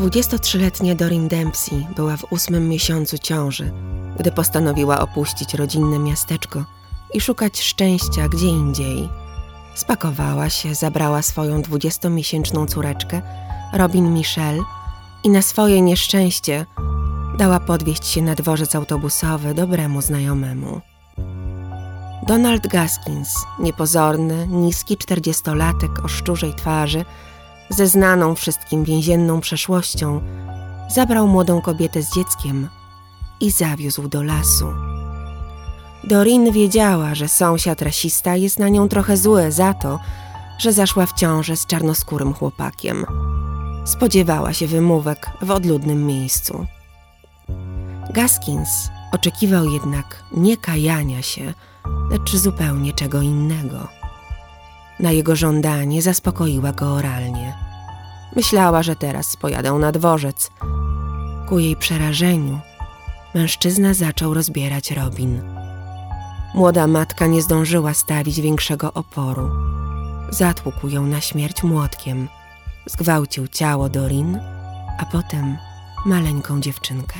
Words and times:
23-letnia 0.00 0.94
Dorin 0.94 1.28
Dempsey 1.28 1.86
była 1.96 2.16
w 2.16 2.32
ósmym 2.32 2.68
miesiącu 2.68 3.18
ciąży, 3.18 3.72
gdy 4.18 4.32
postanowiła 4.32 5.00
opuścić 5.00 5.54
rodzinne 5.54 5.98
miasteczko 5.98 6.64
i 7.14 7.20
szukać 7.20 7.60
szczęścia 7.60 8.28
gdzie 8.28 8.46
indziej. 8.46 9.08
Spakowała 9.74 10.50
się, 10.50 10.74
zabrała 10.74 11.22
swoją 11.22 11.62
dwudziestomiesięczną 11.62 12.66
córeczkę, 12.66 13.22
Robin 13.72 14.14
Michelle, 14.14 14.62
i 15.24 15.28
na 15.28 15.42
swoje 15.42 15.80
nieszczęście 15.80 16.66
dała 17.38 17.60
podwieźć 17.60 18.06
się 18.06 18.22
na 18.22 18.34
dworzec 18.34 18.74
autobusowy 18.74 19.54
dobremu 19.54 20.02
znajomemu. 20.02 20.80
Donald 22.26 22.66
Gaskins, 22.66 23.34
niepozorny, 23.58 24.46
niski 24.46 24.96
czterdziestolatek 24.96 26.04
o 26.04 26.08
szczurzej 26.08 26.54
twarzy, 26.54 27.04
ze 27.70 27.86
znaną 27.86 28.34
wszystkim 28.34 28.84
więzienną 28.84 29.40
przeszłością, 29.40 30.20
zabrał 30.94 31.28
młodą 31.28 31.60
kobietę 31.60 32.02
z 32.02 32.14
dzieckiem 32.14 32.68
i 33.40 33.50
zawiózł 33.50 34.08
do 34.08 34.22
lasu. 34.22 34.66
Dorin 36.04 36.52
wiedziała, 36.52 37.14
że 37.14 37.28
sąsiad 37.28 37.82
rasista 37.82 38.36
jest 38.36 38.58
na 38.58 38.68
nią 38.68 38.88
trochę 38.88 39.16
zły 39.16 39.52
za 39.52 39.74
to, 39.74 39.98
że 40.58 40.72
zaszła 40.72 41.06
w 41.06 41.12
ciążę 41.12 41.56
z 41.56 41.66
czarnoskórym 41.66 42.34
chłopakiem. 42.34 43.06
Spodziewała 43.84 44.52
się 44.52 44.66
wymówek 44.66 45.30
w 45.42 45.50
odludnym 45.50 46.06
miejscu. 46.06 46.66
Gaskins 48.10 48.68
oczekiwał 49.12 49.64
jednak 49.64 50.22
nie 50.32 50.56
kajania 50.56 51.22
się, 51.22 51.54
lecz 52.10 52.36
zupełnie 52.36 52.92
czego 52.92 53.22
innego. 53.22 53.99
Na 55.02 55.12
jego 55.12 55.36
żądanie 55.36 56.02
zaspokoiła 56.02 56.72
go 56.72 56.92
oralnie. 56.92 57.54
Myślała, 58.36 58.82
że 58.82 58.96
teraz 58.96 59.36
pojadą 59.36 59.78
na 59.78 59.92
dworzec. 59.92 60.50
Ku 61.48 61.58
jej 61.58 61.76
przerażeniu 61.76 62.60
mężczyzna 63.34 63.94
zaczął 63.94 64.34
rozbierać 64.34 64.90
Robin. 64.90 65.42
Młoda 66.54 66.86
matka 66.86 67.26
nie 67.26 67.42
zdążyła 67.42 67.94
stawić 67.94 68.40
większego 68.40 68.92
oporu. 68.92 69.50
Zatłukł 70.30 70.88
ją 70.88 71.06
na 71.06 71.20
śmierć 71.20 71.62
młotkiem, 71.62 72.28
zgwałcił 72.86 73.48
ciało 73.48 73.88
Dorin, 73.88 74.38
a 74.98 75.06
potem 75.06 75.56
maleńką 76.06 76.60
dziewczynkę. 76.60 77.18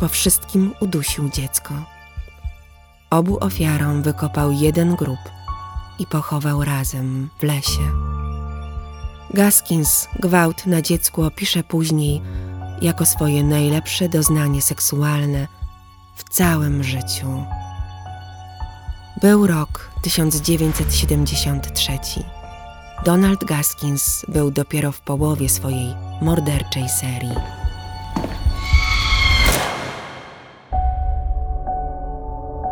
Po 0.00 0.08
wszystkim 0.08 0.74
udusił 0.80 1.28
dziecko. 1.28 1.74
Obu 3.10 3.38
ofiarom 3.44 4.02
wykopał 4.02 4.52
jeden 4.52 4.94
grób 4.94 5.18
i 5.98 6.06
pochował 6.06 6.64
razem 6.64 7.28
w 7.38 7.42
lesie. 7.42 7.90
Gaskins 9.34 10.08
gwałt 10.20 10.66
na 10.66 10.82
dziecku 10.82 11.22
opisze 11.22 11.62
później 11.62 12.22
jako 12.82 13.06
swoje 13.06 13.44
najlepsze 13.44 14.08
doznanie 14.08 14.62
seksualne 14.62 15.48
w 16.16 16.24
całym 16.34 16.84
życiu. 16.84 17.44
Był 19.22 19.46
rok 19.46 19.90
1973. 20.02 21.92
Donald 23.04 23.44
Gaskins 23.44 24.24
był 24.28 24.50
dopiero 24.50 24.92
w 24.92 25.00
połowie 25.00 25.48
swojej 25.48 25.94
morderczej 26.22 26.88
serii. 26.88 27.34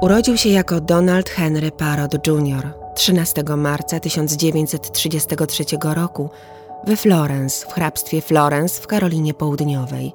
Urodził 0.00 0.36
się 0.36 0.48
jako 0.48 0.80
Donald 0.80 1.30
Henry 1.30 1.70
Parrott 1.70 2.26
Jr. 2.26 2.81
13 2.94 3.44
marca 3.56 4.00
1933 4.00 5.64
roku 5.94 6.30
we 6.86 6.96
Florence, 6.96 7.66
w 7.66 7.72
hrabstwie 7.72 8.20
Florence 8.20 8.82
w 8.82 8.86
Karolinie 8.86 9.34
Południowej. 9.34 10.12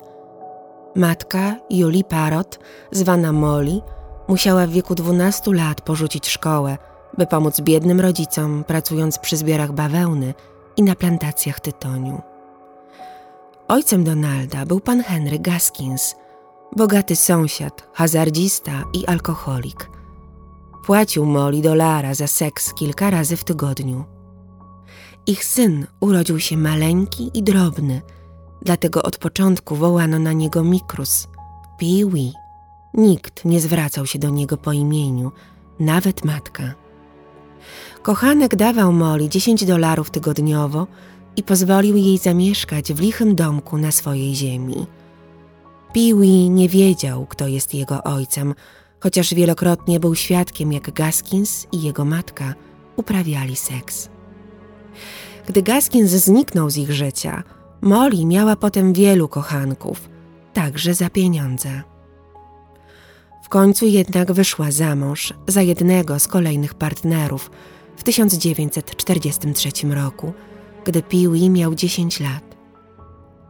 Matka, 0.96 1.56
Julie 1.70 2.04
Parrott, 2.04 2.60
zwana 2.92 3.32
Molly, 3.32 3.82
musiała 4.28 4.68
w 4.68 4.70
wieku 4.70 4.96
12 4.96 5.54
lat 5.54 5.82
porzucić 5.82 6.28
szkołę, 6.28 6.78
by 7.18 7.28
pomóc 7.28 7.62
biednym 7.62 8.02
rodzicom 8.02 8.64
pracując 8.64 9.20
przy 9.20 9.38
zbiorach 9.38 9.72
bawełny 9.72 10.34
i 10.78 10.84
na 10.84 10.96
plantacjach 10.96 11.60
tytoniu. 11.60 12.22
Ojcem 13.68 14.04
Donalda 14.04 14.66
był 14.66 14.80
pan 14.80 15.04
Henry 15.04 15.40
Gaskins, 15.40 16.16
bogaty 16.76 17.16
sąsiad, 17.16 17.88
hazardzista 17.94 18.72
i 18.94 19.06
alkoholik– 19.06 19.90
Płacił 20.88 21.26
Molly 21.26 21.62
dolara 21.62 22.14
za 22.14 22.28
seks 22.28 22.74
kilka 22.74 23.10
razy 23.10 23.38
w 23.38 23.44
tygodniu. 23.44 24.06
Ich 25.26 25.46
syn 25.46 25.88
urodził 26.00 26.40
się 26.40 26.58
maleńki 26.58 27.32
i 27.34 27.44
drobny, 27.44 28.02
dlatego 28.62 29.04
od 29.04 29.18
początku 29.18 29.76
wołano 29.76 30.20
na 30.20 30.34
niego 30.34 30.64
Mikrus, 30.64 31.28
Pee-wee. 31.80 32.34
Nikt 32.94 33.46
nie 33.46 33.60
zwracał 33.60 34.06
się 34.06 34.20
do 34.20 34.30
niego 34.30 34.58
po 34.58 34.74
imieniu, 34.74 35.32
nawet 35.80 36.26
matka. 36.26 36.74
Kochanek 38.02 38.56
dawał 38.56 38.94
Molly 38.94 39.30
10 39.30 39.66
dolarów 39.66 40.10
tygodniowo 40.10 40.88
i 41.36 41.44
pozwolił 41.44 41.98
jej 41.98 42.18
zamieszkać 42.18 42.94
w 42.94 43.00
lichym 43.00 43.36
domku 43.36 43.78
na 43.78 43.92
swojej 43.92 44.36
ziemi. 44.36 44.86
Pee-wee 45.94 46.50
nie 46.50 46.70
wiedział, 46.70 47.26
kto 47.26 47.48
jest 47.48 47.74
jego 47.74 48.04
ojcem, 48.04 48.54
chociaż 49.00 49.34
wielokrotnie 49.34 50.00
był 50.00 50.16
świadkiem, 50.16 50.74
jak 50.74 50.92
Gaskins 50.92 51.68
i 51.72 51.82
jego 51.82 52.06
matka 52.06 52.54
uprawiali 52.96 53.56
seks. 53.56 54.10
Gdy 55.48 55.62
Gaskins 55.62 56.12
zniknął 56.12 56.70
z 56.70 56.78
ich 56.78 56.92
życia, 56.92 57.44
Molly 57.82 58.26
miała 58.26 58.56
potem 58.56 58.94
wielu 58.94 59.28
kochanków, 59.28 60.10
także 60.54 60.94
za 60.94 61.10
pieniądze. 61.10 61.82
W 63.44 63.50
końcu 63.50 63.86
jednak 63.86 64.32
wyszła 64.32 64.72
za 64.72 64.96
mąż 64.96 65.34
za 65.48 65.62
jednego 65.62 66.20
z 66.20 66.28
kolejnych 66.28 66.74
partnerów 66.74 67.52
w 67.98 68.04
1943 68.04 69.70
roku, 69.90 70.34
gdy 70.86 71.04
Piwi 71.04 71.50
miał 71.50 71.76
10 71.76 72.20
lat. 72.20 72.58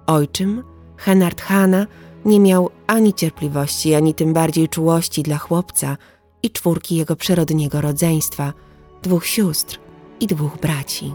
Ojczym, 0.07 0.63
Henard 0.97 1.41
Hanna, 1.41 1.87
nie 2.27 2.39
miał 2.39 2.69
ani 2.87 3.13
cierpliwości, 3.13 3.95
ani 3.95 4.13
tym 4.13 4.33
bardziej 4.33 4.69
czułości 4.69 5.23
dla 5.23 5.37
chłopca 5.37 5.97
i 6.43 6.49
czwórki 6.49 6.95
jego 6.95 7.15
przyrodniego 7.15 7.81
rodzeństwa, 7.81 8.53
dwóch 9.03 9.25
sióstr 9.25 9.79
i 10.19 10.27
dwóch 10.27 10.57
braci. 10.57 11.13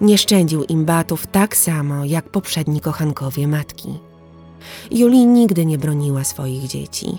Nie 0.00 0.18
szczędził 0.18 0.64
im 0.64 0.84
batów 0.84 1.26
tak 1.26 1.56
samo 1.56 2.04
jak 2.04 2.30
poprzedni 2.30 2.80
kochankowie 2.80 3.48
matki. 3.48 3.98
Julii 4.90 5.26
nigdy 5.26 5.66
nie 5.66 5.78
broniła 5.78 6.24
swoich 6.24 6.66
dzieci. 6.66 7.18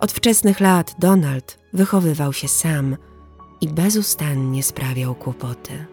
Od 0.00 0.12
wczesnych 0.12 0.60
lat 0.60 0.94
Donald 0.98 1.58
wychowywał 1.72 2.32
się 2.32 2.48
sam 2.48 2.96
i 3.60 3.68
bezustannie 3.68 4.62
sprawiał 4.62 5.14
kłopoty. 5.14 5.86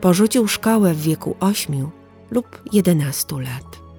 Porzucił 0.00 0.48
szkołę 0.48 0.94
w 0.94 1.02
wieku 1.02 1.36
ośmiu 1.40 1.90
lub 2.30 2.62
jedenastu 2.72 3.38
lat. 3.38 3.89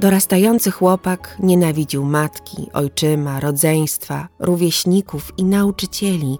Dorastający 0.00 0.70
chłopak 0.70 1.36
nienawidził 1.42 2.04
matki, 2.04 2.70
ojczyma, 2.72 3.40
rodzeństwa, 3.40 4.28
rówieśników 4.38 5.32
i 5.36 5.44
nauczycieli, 5.44 6.38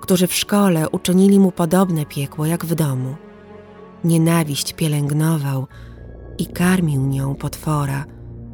którzy 0.00 0.26
w 0.26 0.34
szkole 0.34 0.88
uczynili 0.88 1.40
mu 1.40 1.52
podobne 1.52 2.06
piekło 2.06 2.46
jak 2.46 2.64
w 2.64 2.74
domu. 2.74 3.14
Nienawiść 4.04 4.72
pielęgnował 4.72 5.66
i 6.38 6.46
karmił 6.46 7.06
nią 7.06 7.34
potwora, 7.34 8.04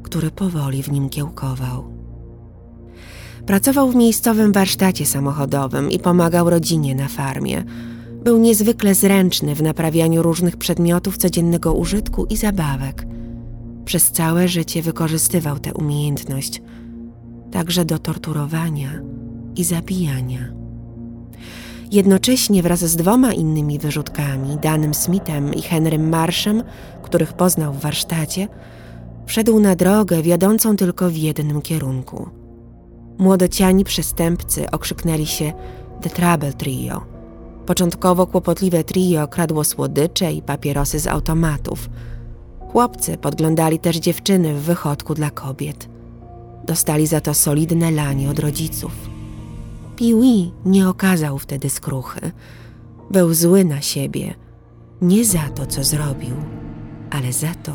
który 0.03 0.31
powoli 0.31 0.83
w 0.83 0.93
nim 0.93 1.09
kiełkował. 1.09 1.85
Pracował 3.47 3.91
w 3.91 3.97
miejscowym 3.97 4.53
warsztacie 4.53 5.07
samochodowym 5.07 5.91
i 5.91 5.99
pomagał 5.99 6.51
rodzinie 6.51 6.95
na 6.95 7.09
farmie. 7.09 7.65
Był 8.25 8.39
niezwykle 8.39 8.95
zręczny 8.95 9.55
w 9.55 9.63
naprawianiu 9.63 10.23
różnych 10.23 10.57
przedmiotów 10.57 11.17
codziennego 11.17 11.73
użytku 11.73 12.27
i 12.27 12.37
zabawek– 12.37 13.07
przez 13.91 14.11
całe 14.11 14.49
życie 14.49 14.83
wykorzystywał 14.83 15.59
tę 15.59 15.75
umiejętność, 15.75 16.63
także 17.53 17.85
do 17.85 17.99
torturowania 17.99 18.91
i 19.57 19.65
zabijania. 19.65 20.39
Jednocześnie 21.93 22.63
wraz 22.63 22.81
z 22.85 22.97
dwoma 22.97 23.33
innymi 23.33 23.79
wyrzutkami, 23.79 24.59
Danem 24.63 24.95
Smithem 24.95 25.55
i 25.55 25.63
Henrym 25.63 26.09
Marszem, 26.09 26.63
których 27.03 27.33
poznał 27.33 27.73
w 27.73 27.81
warsztacie, 27.81 28.49
wszedł 29.27 29.61
na 29.61 29.77
drogę 29.77 30.23
wiodącą 30.23 30.77
tylko 30.77 31.11
w 31.11 31.17
jednym 31.17 31.63
kierunku. 31.63 32.29
Młodociani 33.19 33.85
przestępcy 33.85 34.71
okrzyknęli 34.71 35.27
się 35.27 35.53
The 36.01 36.11
Trouble 36.11 36.53
Trio. 36.53 37.01
Początkowo 37.67 38.27
kłopotliwe 38.27 38.85
trio 38.85 39.29
kradło 39.29 39.65
słodycze 39.65 40.33
i 40.33 40.43
papierosy 40.43 40.99
z 40.99 41.07
automatów– 41.07 41.89
Chłopcy 42.73 43.19
podglądali 43.19 43.79
też 43.79 43.97
dziewczyny 43.97 44.55
w 44.55 44.63
wychodku 44.63 45.15
dla 45.15 45.31
kobiet. 45.31 45.89
Dostali 46.65 47.07
za 47.07 47.21
to 47.21 47.35
solidne 47.35 47.91
lanie 47.91 48.31
od 48.31 48.39
rodziców. 48.39 48.93
Piwi 49.97 50.53
nie 50.65 50.89
okazał 50.89 51.39
wtedy 51.39 51.71
skruchy. 51.71 52.33
Był 53.11 53.35
zły 53.35 53.65
na 53.65 53.81
siebie 53.81 54.35
Nie 55.03 55.25
za 55.25 55.49
to, 55.55 55.67
co 55.67 55.85
zrobił, 55.85 56.35
ale 57.11 57.33
za 57.33 57.55
to, 57.55 57.73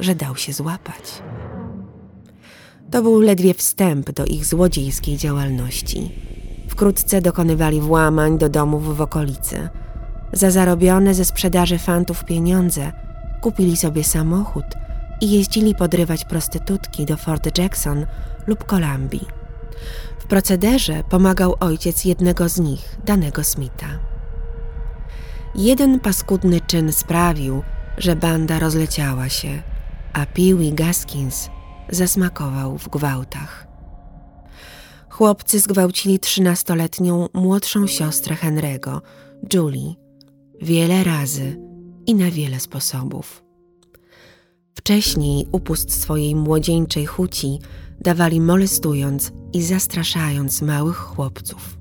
że 0.00 0.14
dał 0.14 0.36
się 0.36 0.52
złapać. 0.52 1.22
To 2.90 3.02
był 3.02 3.20
ledwie 3.20 3.54
wstęp 3.54 4.10
do 4.10 4.24
ich 4.24 4.46
złodziejskiej 4.46 5.16
działalności. 5.16 6.10
Wkrótce 6.68 7.20
dokonywali 7.20 7.80
włamań 7.80 8.38
do 8.38 8.48
domów 8.48 8.96
w 8.96 9.00
okolicy. 9.00 9.68
Za 10.32 10.50
zarobione 10.50 11.14
ze 11.14 11.24
sprzedaży 11.24 11.78
fantów 11.78 12.24
pieniądze 12.24 13.07
kupili 13.40 13.76
sobie 13.76 14.04
samochód 14.04 14.64
i 15.20 15.30
jeździli 15.30 15.74
podrywać 15.74 16.24
prostytutki 16.24 17.06
do 17.06 17.16
Fort 17.16 17.58
Jackson 17.58 18.06
lub 18.46 18.64
Columbia. 18.64 19.20
W 20.18 20.26
procederze 20.26 21.04
pomagał 21.10 21.54
ojciec 21.60 22.04
jednego 22.04 22.48
z 22.48 22.58
nich, 22.58 22.98
danego 23.04 23.44
Smitha. 23.44 23.88
Jeden 25.54 26.00
paskudny 26.00 26.60
czyn 26.60 26.92
sprawił, 26.92 27.62
że 27.98 28.16
banda 28.16 28.58
rozleciała 28.58 29.28
się, 29.28 29.62
a 30.12 30.26
Peewee 30.26 30.72
Gaskins 30.72 31.50
zasmakował 31.88 32.78
w 32.78 32.88
gwałtach. 32.88 33.66
Chłopcy 35.08 35.58
zgwałcili 35.58 36.18
trzynastoletnią 36.18 37.28
młodszą 37.34 37.86
siostrę 37.86 38.36
Henry'ego, 38.36 39.00
Julie, 39.54 39.94
wiele 40.62 41.04
razy 41.04 41.67
i 42.08 42.14
na 42.14 42.30
wiele 42.30 42.60
sposobów. 42.60 43.44
Wcześniej 44.74 45.46
upust 45.52 45.92
swojej 46.02 46.36
młodzieńczej 46.36 47.06
chuci 47.06 47.58
dawali 48.00 48.40
molestując 48.40 49.32
i 49.52 49.62
zastraszając 49.62 50.62
małych 50.62 50.96
chłopców. 50.96 51.78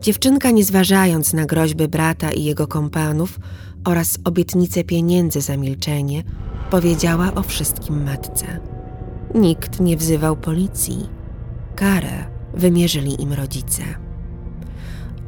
Dziewczynka, 0.00 0.50
nie 0.50 0.64
zważając 0.64 1.32
na 1.32 1.46
groźby 1.46 1.88
brata 1.88 2.30
i 2.32 2.44
jego 2.44 2.66
kompanów 2.66 3.40
oraz 3.84 4.18
obietnice 4.24 4.84
pieniędzy 4.84 5.40
za 5.40 5.56
milczenie, 5.56 6.22
powiedziała 6.70 7.34
o 7.34 7.42
wszystkim 7.42 8.04
matce. 8.04 8.60
Nikt 9.34 9.80
nie 9.80 9.96
wzywał 9.96 10.36
policji. 10.36 11.08
Karę 11.76 12.24
wymierzyli 12.54 13.22
im 13.22 13.32
rodzice. 13.32 13.82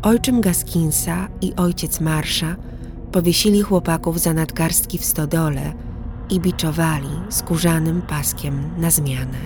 Ojczym 0.03 0.41
Gaskinsa 0.41 1.29
i 1.41 1.55
ojciec 1.55 2.00
Marsza 2.00 2.56
powiesili 3.12 3.62
chłopaków 3.62 4.20
za 4.20 4.34
nadgarstki 4.34 4.99
w 4.99 5.05
stodole 5.05 5.72
i 6.31 6.40
biczowali 6.40 7.08
skórzanym 7.28 8.02
paskiem 8.02 8.70
na 8.78 8.90
zmianę. 8.90 9.38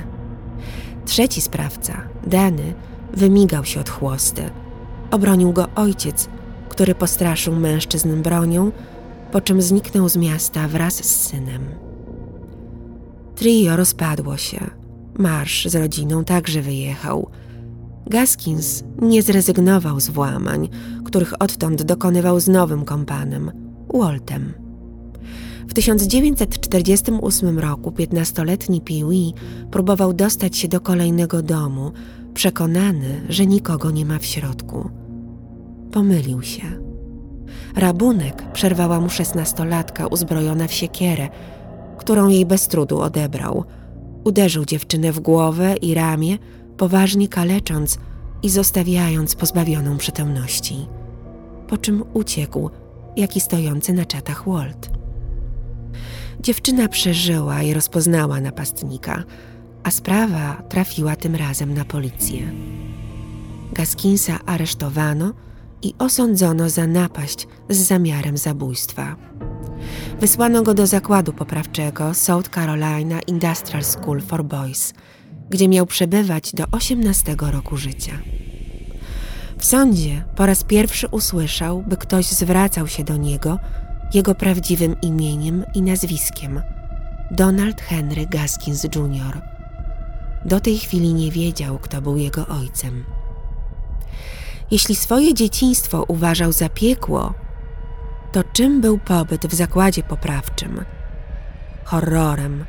Trzeci 1.04 1.40
sprawca, 1.40 2.02
Dany, 2.26 2.74
wymigał 3.14 3.64
się 3.64 3.80
od 3.80 3.90
chłosty. 3.90 4.50
Obronił 5.10 5.52
go 5.52 5.68
ojciec, 5.74 6.28
który 6.68 6.94
postraszył 6.94 7.56
mężczyzn 7.56 8.22
bronią, 8.22 8.72
po 9.32 9.40
czym 9.40 9.62
zniknął 9.62 10.08
z 10.08 10.16
miasta 10.16 10.68
wraz 10.68 10.94
z 10.94 11.28
synem. 11.28 11.64
Trio 13.34 13.76
rozpadło 13.76 14.36
się. 14.36 14.70
Marsz 15.18 15.68
z 15.68 15.74
rodziną 15.74 16.24
także 16.24 16.62
wyjechał. 16.62 17.30
Gaskins 18.06 18.84
nie 19.02 19.22
zrezygnował 19.22 20.00
z 20.00 20.08
włamań, 20.08 20.68
których 21.12 21.42
odtąd 21.42 21.82
dokonywał 21.82 22.40
z 22.40 22.48
nowym 22.48 22.84
kompanem, 22.84 23.52
Waltem. 23.94 24.52
W 25.68 25.74
1948 25.74 27.58
roku 27.58 27.92
piętnastoletni 27.92 28.80
Pee 28.80 29.34
próbował 29.70 30.12
dostać 30.12 30.56
się 30.56 30.68
do 30.68 30.80
kolejnego 30.80 31.42
domu, 31.42 31.92
przekonany, 32.34 33.22
że 33.28 33.46
nikogo 33.46 33.90
nie 33.90 34.04
ma 34.06 34.18
w 34.18 34.24
środku. 34.24 34.90
Pomylił 35.90 36.42
się. 36.42 36.62
Rabunek 37.76 38.52
przerwała 38.52 39.00
mu 39.00 39.10
szesnastolatka 39.10 40.06
uzbrojona 40.06 40.68
w 40.68 40.72
siekierę, 40.72 41.28
którą 41.98 42.28
jej 42.28 42.46
bez 42.46 42.68
trudu 42.68 43.00
odebrał. 43.00 43.64
Uderzył 44.24 44.64
dziewczynę 44.64 45.12
w 45.12 45.20
głowę 45.20 45.74
i 45.76 45.94
ramię, 45.94 46.38
poważnie 46.76 47.28
kalecząc 47.28 47.98
i 48.42 48.50
zostawiając 48.50 49.34
pozbawioną 49.34 49.98
przytomności. 49.98 51.01
Po 51.72 51.78
czym 51.78 52.04
uciekł, 52.14 52.70
jak 53.16 53.36
i 53.36 53.40
stojący 53.40 53.92
na 53.92 54.04
czatach 54.04 54.48
Walt. 54.48 54.90
Dziewczyna 56.40 56.88
przeżyła 56.88 57.62
i 57.62 57.74
rozpoznała 57.74 58.40
napastnika, 58.40 59.24
a 59.82 59.90
sprawa 59.90 60.62
trafiła 60.68 61.16
tym 61.16 61.36
razem 61.36 61.74
na 61.74 61.84
policję. 61.84 62.52
Gaskinsa 63.72 64.38
aresztowano 64.46 65.32
i 65.82 65.94
osądzono 65.98 66.70
za 66.70 66.86
napaść 66.86 67.48
z 67.68 67.76
zamiarem 67.76 68.36
zabójstwa. 68.36 69.16
Wysłano 70.20 70.62
go 70.62 70.74
do 70.74 70.86
zakładu 70.86 71.32
poprawczego 71.32 72.14
South 72.14 72.50
Carolina 72.54 73.20
Industrial 73.26 73.84
School 73.84 74.20
for 74.20 74.44
Boys, 74.44 74.94
gdzie 75.50 75.68
miał 75.68 75.86
przebywać 75.86 76.52
do 76.54 76.64
18 76.72 77.36
roku 77.38 77.76
życia. 77.76 78.12
W 79.62 79.64
sądzie 79.64 80.24
po 80.36 80.46
raz 80.46 80.64
pierwszy 80.64 81.08
usłyszał, 81.08 81.82
by 81.86 81.96
ktoś 81.96 82.26
zwracał 82.26 82.88
się 82.88 83.04
do 83.04 83.16
niego 83.16 83.58
jego 84.14 84.34
prawdziwym 84.34 84.96
imieniem 85.00 85.64
i 85.74 85.82
nazwiskiem 85.82 86.62
Donald 87.30 87.80
Henry 87.80 88.26
Gaskins 88.26 88.84
Jr. 88.84 89.42
Do 90.44 90.60
tej 90.60 90.78
chwili 90.78 91.14
nie 91.14 91.30
wiedział, 91.30 91.78
kto 91.78 92.02
był 92.02 92.16
jego 92.16 92.46
ojcem. 92.46 93.04
Jeśli 94.70 94.96
swoje 94.96 95.34
dzieciństwo 95.34 96.04
uważał 96.08 96.52
za 96.52 96.68
piekło, 96.68 97.34
to 98.32 98.44
czym 98.52 98.80
był 98.80 98.98
pobyt 98.98 99.46
w 99.46 99.54
zakładzie 99.54 100.02
poprawczym? 100.02 100.84
Horrorem, 101.84 102.64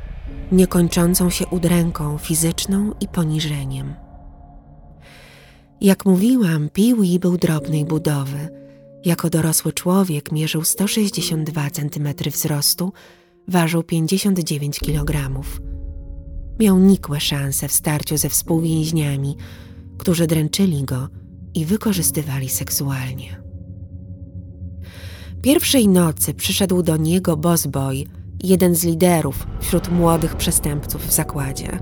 niekończącą 0.52 1.30
się 1.30 1.46
udręką 1.46 2.18
fizyczną 2.18 2.92
i 3.00 3.08
poniżeniem. 3.08 4.03
Jak 5.80 6.04
mówiłam, 6.04 6.68
Piwi 6.68 7.18
był 7.18 7.36
drobnej 7.36 7.84
budowy. 7.84 8.48
Jako 9.04 9.30
dorosły 9.30 9.72
człowiek 9.72 10.32
mierzył 10.32 10.64
162 10.64 11.70
cm 11.70 12.08
wzrostu, 12.30 12.92
ważył 13.48 13.82
59 13.82 14.80
kg. 14.80 15.40
Miał 16.60 16.78
nikłe 16.78 17.20
szanse 17.20 17.68
w 17.68 17.72
starciu 17.72 18.16
ze 18.16 18.28
współwięźniami, 18.28 19.36
którzy 19.98 20.26
dręczyli 20.26 20.84
go 20.84 21.08
i 21.54 21.64
wykorzystywali 21.64 22.48
seksualnie. 22.48 23.42
Pierwszej 25.42 25.88
nocy 25.88 26.34
przyszedł 26.34 26.82
do 26.82 26.96
niego 26.96 27.36
Boy, 27.36 28.04
jeden 28.42 28.74
z 28.74 28.84
liderów 28.84 29.46
wśród 29.60 29.88
młodych 29.92 30.36
przestępców 30.36 31.06
w 31.06 31.12
zakładzie. 31.12 31.78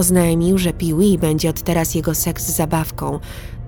Oznajmił, 0.00 0.58
że 0.58 0.72
Piwi 0.72 1.18
będzie 1.18 1.50
od 1.50 1.62
teraz 1.62 1.94
jego 1.94 2.14
seks 2.14 2.48
zabawką 2.48 3.20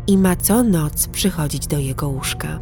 i 0.07 0.19
ma 0.19 0.37
co 0.37 0.63
noc 0.63 1.07
przychodzić 1.07 1.67
do 1.67 1.79
jego 1.79 2.09
łóżka. 2.09 2.61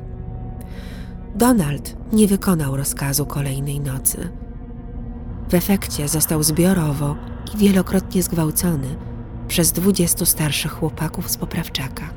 Donald 1.34 1.96
nie 2.12 2.26
wykonał 2.26 2.76
rozkazu 2.76 3.26
kolejnej 3.26 3.80
nocy. 3.80 4.28
W 5.48 5.54
efekcie 5.54 6.08
został 6.08 6.42
zbiorowo 6.42 7.16
i 7.54 7.58
wielokrotnie 7.58 8.22
zgwałcony 8.22 8.96
przez 9.48 9.72
dwudziestu 9.72 10.26
starszych 10.26 10.72
chłopaków 10.72 11.30
z 11.30 11.36
poprawczaka. 11.36 12.10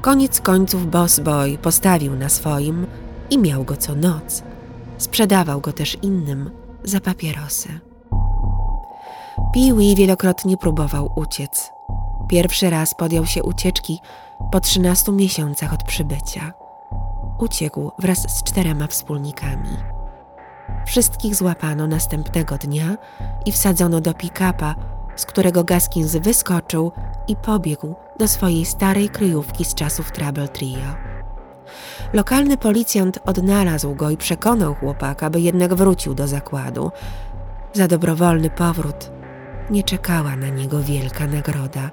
Koniec 0.00 0.40
końców 0.40 0.90
Boss 0.90 1.20
Boy 1.20 1.58
postawił 1.58 2.16
na 2.16 2.28
swoim 2.28 2.86
i 3.30 3.38
miał 3.38 3.64
go 3.64 3.76
co 3.76 3.94
noc. 3.94 4.42
Sprzedawał 4.98 5.60
go 5.60 5.72
też 5.72 5.96
innym 6.02 6.50
za 6.84 7.00
papierosy. 7.00 7.87
Peewee 9.52 9.94
wielokrotnie 9.94 10.56
próbował 10.56 11.12
uciec. 11.14 11.72
Pierwszy 12.28 12.70
raz 12.70 12.94
podjął 12.94 13.26
się 13.26 13.42
ucieczki 13.42 14.00
po 14.52 14.60
13 14.60 15.12
miesiącach 15.12 15.74
od 15.74 15.82
przybycia. 15.82 16.52
Uciekł 17.38 17.90
wraz 17.98 18.18
z 18.18 18.42
czterema 18.42 18.86
wspólnikami. 18.86 19.76
Wszystkich 20.86 21.34
złapano 21.34 21.86
następnego 21.86 22.58
dnia 22.58 22.96
i 23.46 23.52
wsadzono 23.52 24.00
do 24.00 24.14
pick-upa, 24.14 24.74
z 25.16 25.26
którego 25.26 25.64
Gaskins 25.64 26.16
wyskoczył 26.16 26.92
i 27.28 27.36
pobiegł 27.36 27.94
do 28.18 28.28
swojej 28.28 28.64
starej 28.64 29.08
kryjówki 29.08 29.64
z 29.64 29.74
czasów 29.74 30.12
Trouble 30.12 30.48
Trio. 30.48 30.94
Lokalny 32.12 32.56
policjant 32.56 33.18
odnalazł 33.26 33.94
go 33.94 34.10
i 34.10 34.16
przekonał 34.16 34.74
chłopaka, 34.74 35.30
by 35.30 35.40
jednak 35.40 35.74
wrócił 35.74 36.14
do 36.14 36.26
zakładu. 36.26 36.90
Za 37.72 37.88
dobrowolny 37.88 38.50
powrót 38.50 39.17
nie 39.70 39.82
czekała 39.82 40.36
na 40.36 40.48
niego 40.48 40.82
wielka 40.82 41.26
nagroda, 41.26 41.90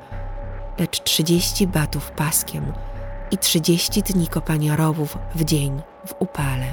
lecz 0.79 1.03
30 1.03 1.67
batów 1.67 2.11
paskiem 2.11 2.73
i 3.31 3.37
30 3.37 4.03
dni 4.03 4.27
kopania 4.27 4.75
rowów 4.75 5.17
w 5.35 5.43
dzień 5.43 5.81
w 6.07 6.13
upale. 6.19 6.65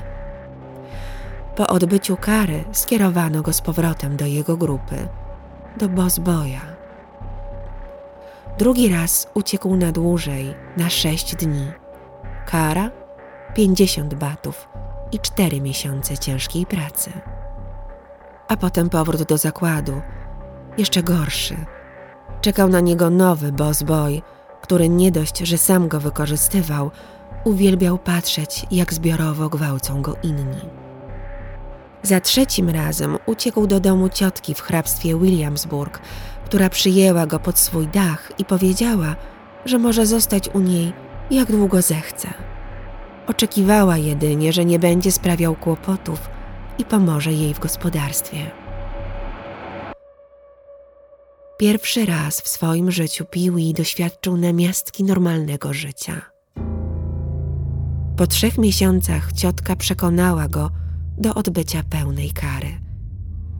Po 1.56 1.66
odbyciu 1.66 2.16
kary 2.16 2.64
skierowano 2.72 3.42
go 3.42 3.52
z 3.52 3.60
powrotem 3.60 4.16
do 4.16 4.26
jego 4.26 4.56
grupy, 4.56 5.08
do 5.76 5.88
Bosboja. 5.88 6.60
Drugi 8.58 8.88
raz 8.88 9.28
uciekł 9.34 9.76
na 9.76 9.92
dłużej, 9.92 10.54
na 10.76 10.90
sześć 10.90 11.36
dni. 11.36 11.72
Kara? 12.46 12.90
50 13.54 14.14
batów 14.14 14.68
i 15.12 15.18
4 15.18 15.60
miesiące 15.60 16.18
ciężkiej 16.18 16.66
pracy. 16.66 17.12
A 18.48 18.56
potem 18.56 18.90
powrót 18.90 19.22
do 19.22 19.38
zakładu, 19.38 20.02
jeszcze 20.78 21.02
gorszy. 21.02 21.56
Czekał 22.40 22.68
na 22.68 22.80
niego 22.80 23.10
nowy 23.10 23.52
boss 23.52 23.82
boy, 23.82 24.22
który 24.62 24.88
nie 24.88 25.12
dość, 25.12 25.38
że 25.38 25.58
sam 25.58 25.88
go 25.88 26.00
wykorzystywał, 26.00 26.90
uwielbiał 27.44 27.98
patrzeć, 27.98 28.66
jak 28.70 28.92
zbiorowo 28.94 29.48
gwałcą 29.48 30.02
go 30.02 30.16
inni. 30.22 30.60
Za 32.02 32.20
trzecim 32.20 32.70
razem 32.70 33.18
uciekł 33.26 33.66
do 33.66 33.80
domu 33.80 34.08
ciotki 34.08 34.54
w 34.54 34.60
hrabstwie 34.60 35.18
Williamsburg, 35.18 36.00
która 36.44 36.70
przyjęła 36.70 37.26
go 37.26 37.38
pod 37.38 37.58
swój 37.58 37.88
dach 37.88 38.32
i 38.38 38.44
powiedziała, 38.44 39.16
że 39.64 39.78
może 39.78 40.06
zostać 40.06 40.48
u 40.48 40.60
niej 40.60 40.92
jak 41.30 41.52
długo 41.52 41.82
zechce. 41.82 42.28
Oczekiwała 43.26 43.96
jedynie, 43.96 44.52
że 44.52 44.64
nie 44.64 44.78
będzie 44.78 45.12
sprawiał 45.12 45.54
kłopotów 45.54 46.30
i 46.78 46.84
pomoże 46.84 47.32
jej 47.32 47.54
w 47.54 47.60
gospodarstwie. 47.60 48.61
Pierwszy 51.58 52.06
raz 52.06 52.40
w 52.40 52.48
swoim 52.48 52.90
życiu 52.90 53.24
Piwi 53.24 53.74
doświadczył 53.74 54.36
namiastki 54.36 55.04
normalnego 55.04 55.72
życia. 55.72 56.22
Po 58.16 58.26
trzech 58.26 58.58
miesiącach 58.58 59.32
ciotka 59.32 59.76
przekonała 59.76 60.48
go 60.48 60.70
do 61.18 61.34
odbycia 61.34 61.82
pełnej 61.90 62.30
kary. 62.30 62.68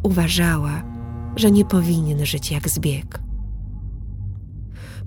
Uważała, 0.03 0.83
że 1.37 1.51
nie 1.51 1.65
powinien 1.65 2.27
żyć 2.27 2.51
jak 2.51 2.69
zbieg. 2.69 3.21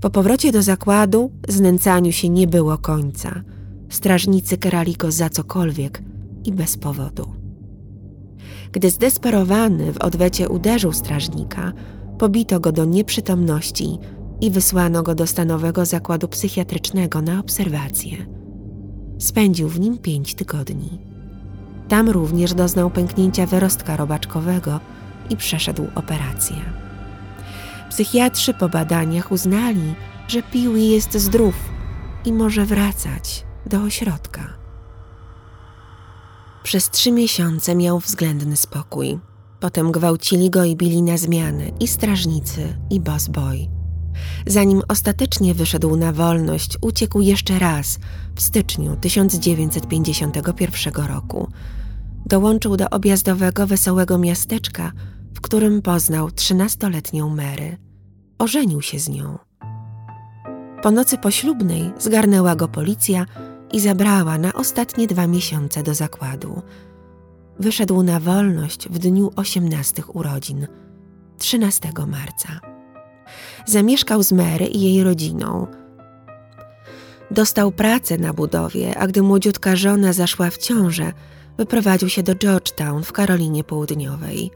Po 0.01 0.09
powrocie 0.09 0.51
do 0.51 0.61
zakładu 0.61 1.31
znęcaniu 1.47 2.11
się 2.11 2.29
nie 2.29 2.47
było 2.47 2.77
końca. 2.77 3.41
Strażnicy 3.89 4.57
karali 4.57 4.93
go 4.93 5.11
za 5.11 5.29
cokolwiek 5.29 6.01
i 6.45 6.51
bez 6.51 6.77
powodu. 6.77 7.33
Gdy 8.71 8.89
zdesperowany 8.89 9.93
w 9.93 9.97
odwecie 9.97 10.49
uderzył 10.49 10.93
strażnika, 10.93 11.73
pobito 12.17 12.59
go 12.59 12.71
do 12.71 12.85
nieprzytomności 12.85 13.99
i 14.41 14.51
wysłano 14.51 15.03
go 15.03 15.15
do 15.15 15.27
stanowego 15.27 15.85
zakładu 15.85 16.27
psychiatrycznego 16.27 17.21
na 17.21 17.39
obserwację. 17.39 18.25
Spędził 19.19 19.69
w 19.69 19.79
nim 19.79 19.97
pięć 19.97 20.35
tygodni. 20.35 20.99
Tam 21.87 22.09
również 22.09 22.53
doznał 22.53 22.89
pęknięcia 22.89 23.45
wyrostka 23.45 23.97
robaczkowego 23.97 24.79
i 25.29 25.37
przeszedł 25.37 25.87
operację. 25.95 26.55
Psychiatrzy 27.89 28.53
po 28.53 28.69
badaniach 28.69 29.31
uznali, 29.31 29.95
że 30.27 30.43
Piwi 30.43 30.89
jest 30.89 31.13
zdrów 31.13 31.55
i 32.25 32.33
może 32.33 32.65
wracać 32.65 33.45
do 33.65 33.81
ośrodka. 33.81 34.53
Przez 36.63 36.89
trzy 36.89 37.11
miesiące 37.11 37.75
miał 37.75 37.99
względny 37.99 38.55
spokój. 38.55 39.19
Potem 39.65 39.91
gwałcili 39.91 40.49
go 40.49 40.63
i 40.63 40.75
bili 40.75 41.01
na 41.01 41.17
zmiany 41.17 41.71
i 41.79 41.87
strażnicy, 41.87 42.77
i 42.89 42.99
boss 42.99 43.27
boy. 43.27 43.57
Zanim 44.47 44.81
ostatecznie 44.87 45.53
wyszedł 45.53 45.95
na 45.95 46.11
wolność, 46.11 46.77
uciekł 46.81 47.21
jeszcze 47.21 47.59
raz 47.59 47.99
w 48.35 48.41
styczniu 48.41 48.95
1951 48.95 51.05
roku. 51.07 51.47
Dołączył 52.25 52.77
do 52.77 52.89
objazdowego 52.89 53.67
wesołego 53.67 54.17
miasteczka, 54.17 54.91
w 55.33 55.41
którym 55.41 55.81
poznał 55.81 56.31
trzynastoletnią 56.31 57.29
Mary. 57.29 57.77
Ożenił 58.39 58.81
się 58.81 58.99
z 58.99 59.09
nią. 59.09 59.37
Po 60.83 60.91
nocy 60.91 61.17
poślubnej 61.17 61.91
zgarnęła 61.99 62.55
go 62.55 62.67
policja 62.67 63.25
i 63.73 63.79
zabrała 63.79 64.37
na 64.37 64.53
ostatnie 64.53 65.07
dwa 65.07 65.27
miesiące 65.27 65.83
do 65.83 65.93
zakładu. 65.93 66.61
Wyszedł 67.59 68.03
na 68.03 68.19
wolność 68.19 68.89
w 68.89 68.99
dniu 68.99 69.31
osiemnastych 69.35 70.15
urodzin, 70.15 70.67
13 71.37 71.91
marca. 72.07 72.59
Zamieszkał 73.65 74.23
z 74.23 74.31
Mary 74.31 74.65
i 74.65 74.81
jej 74.81 75.03
rodziną. 75.03 75.67
Dostał 77.31 77.71
pracę 77.71 78.17
na 78.17 78.33
budowie, 78.33 78.97
a 78.97 79.07
gdy 79.07 79.21
młodziutka 79.21 79.75
żona 79.75 80.13
zaszła 80.13 80.49
w 80.49 80.57
ciążę, 80.57 81.13
wyprowadził 81.57 82.09
się 82.09 82.23
do 82.23 82.35
Georgetown 82.35 83.03
w 83.03 83.11
Karolinie 83.11 83.63
Południowej. 83.63 84.51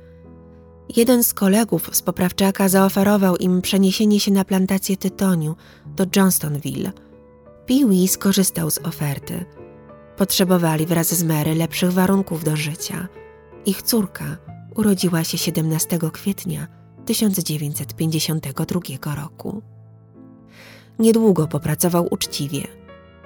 Jeden 0.95 1.23
z 1.23 1.33
kolegów 1.33 1.89
z 1.91 2.01
poprawczaka 2.01 2.69
zaoferował 2.69 3.35
im 3.35 3.61
przeniesienie 3.61 4.19
się 4.19 4.31
na 4.31 4.45
plantację 4.45 4.97
tytoniu 4.97 5.55
do 5.85 6.05
Johnstonville. 6.15 6.91
Pee 7.65 8.07
skorzystał 8.07 8.71
z 8.71 8.77
oferty. 8.77 9.45
Potrzebowali 10.19 10.85
wraz 10.85 11.13
z 11.13 11.23
Mary 11.23 11.55
lepszych 11.55 11.91
warunków 11.91 12.43
do 12.43 12.55
życia. 12.55 13.07
Ich 13.65 13.81
córka 13.81 14.37
urodziła 14.75 15.23
się 15.23 15.37
17 15.37 15.99
kwietnia 16.13 16.67
1952 17.05 19.15
roku. 19.15 19.61
Niedługo 20.99 21.47
popracował 21.47 22.07
uczciwie. 22.11 22.61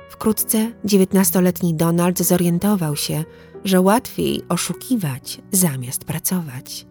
Wkrótce 0.09 0.71
dziewiętnastoletni 0.85 1.73
Donald 1.73 2.19
zorientował 2.19 2.95
się, 2.95 3.23
że 3.63 3.81
łatwiej 3.81 4.41
oszukiwać 4.49 5.41
zamiast 5.51 6.05
pracować. 6.05 6.85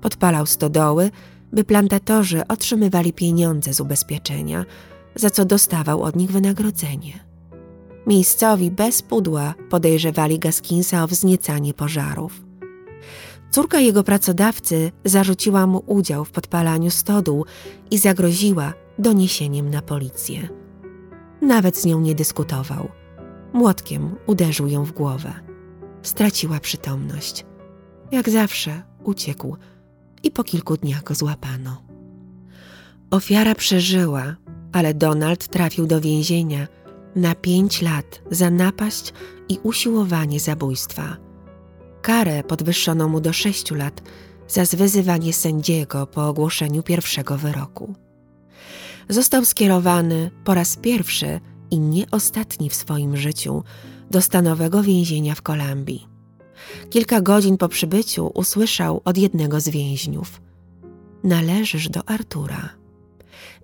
Podpalał 0.00 0.46
stodoły, 0.46 1.10
by 1.52 1.64
plantatorzy 1.64 2.46
otrzymywali 2.48 3.12
pieniądze 3.12 3.74
z 3.74 3.80
ubezpieczenia, 3.80 4.64
za 5.14 5.30
co 5.30 5.44
dostawał 5.44 6.02
od 6.02 6.16
nich 6.16 6.30
wynagrodzenie. 6.30 7.29
Miejscowi 8.06 8.70
bez 8.70 9.02
pudła 9.02 9.54
podejrzewali 9.70 10.38
Gaskinsa 10.38 11.04
o 11.04 11.06
wzniecanie 11.06 11.74
pożarów. 11.74 12.42
Córka 13.50 13.80
jego 13.80 14.04
pracodawcy 14.04 14.92
zarzuciła 15.04 15.66
mu 15.66 15.82
udział 15.86 16.24
w 16.24 16.30
podpalaniu 16.30 16.90
stodół 16.90 17.44
i 17.90 17.98
zagroziła 17.98 18.72
doniesieniem 18.98 19.70
na 19.70 19.82
policję. 19.82 20.48
Nawet 21.42 21.76
z 21.76 21.84
nią 21.84 22.00
nie 22.00 22.14
dyskutował. 22.14 22.88
Młotkiem 23.52 24.16
uderzył 24.26 24.66
ją 24.68 24.84
w 24.84 24.92
głowę. 24.92 25.32
Straciła 26.02 26.60
przytomność. 26.60 27.46
Jak 28.12 28.28
zawsze 28.28 28.82
uciekł 29.04 29.56
i 30.22 30.30
po 30.30 30.44
kilku 30.44 30.76
dniach 30.76 31.02
go 31.02 31.14
złapano. 31.14 31.82
Ofiara 33.10 33.54
przeżyła, 33.54 34.36
ale 34.72 34.94
Donald 34.94 35.48
trafił 35.48 35.86
do 35.86 36.00
więzienia 36.00 36.66
na 37.16 37.34
pięć 37.34 37.82
lat 37.82 38.22
za 38.30 38.50
napaść 38.50 39.12
i 39.48 39.58
usiłowanie 39.62 40.40
zabójstwa. 40.40 41.16
Karę 42.02 42.42
podwyższono 42.44 43.08
mu 43.08 43.20
do 43.20 43.32
sześciu 43.32 43.74
lat 43.74 44.02
za 44.48 44.64
zwyzywanie 44.64 45.32
sędziego 45.32 46.06
po 46.06 46.28
ogłoszeniu 46.28 46.82
pierwszego 46.82 47.38
wyroku. 47.38 47.94
Został 49.08 49.44
skierowany 49.44 50.30
po 50.44 50.54
raz 50.54 50.76
pierwszy 50.76 51.40
i 51.70 51.80
nie 51.80 52.10
ostatni 52.10 52.70
w 52.70 52.74
swoim 52.74 53.16
życiu 53.16 53.64
do 54.10 54.22
stanowego 54.22 54.82
więzienia 54.82 55.34
w 55.34 55.42
Kolumbii. 55.42 56.08
Kilka 56.90 57.20
godzin 57.20 57.56
po 57.56 57.68
przybyciu 57.68 58.30
usłyszał 58.34 59.00
od 59.04 59.18
jednego 59.18 59.60
z 59.60 59.68
więźniów: 59.68 60.40
Należysz 61.24 61.88
do 61.88 62.08
Artura. 62.08 62.79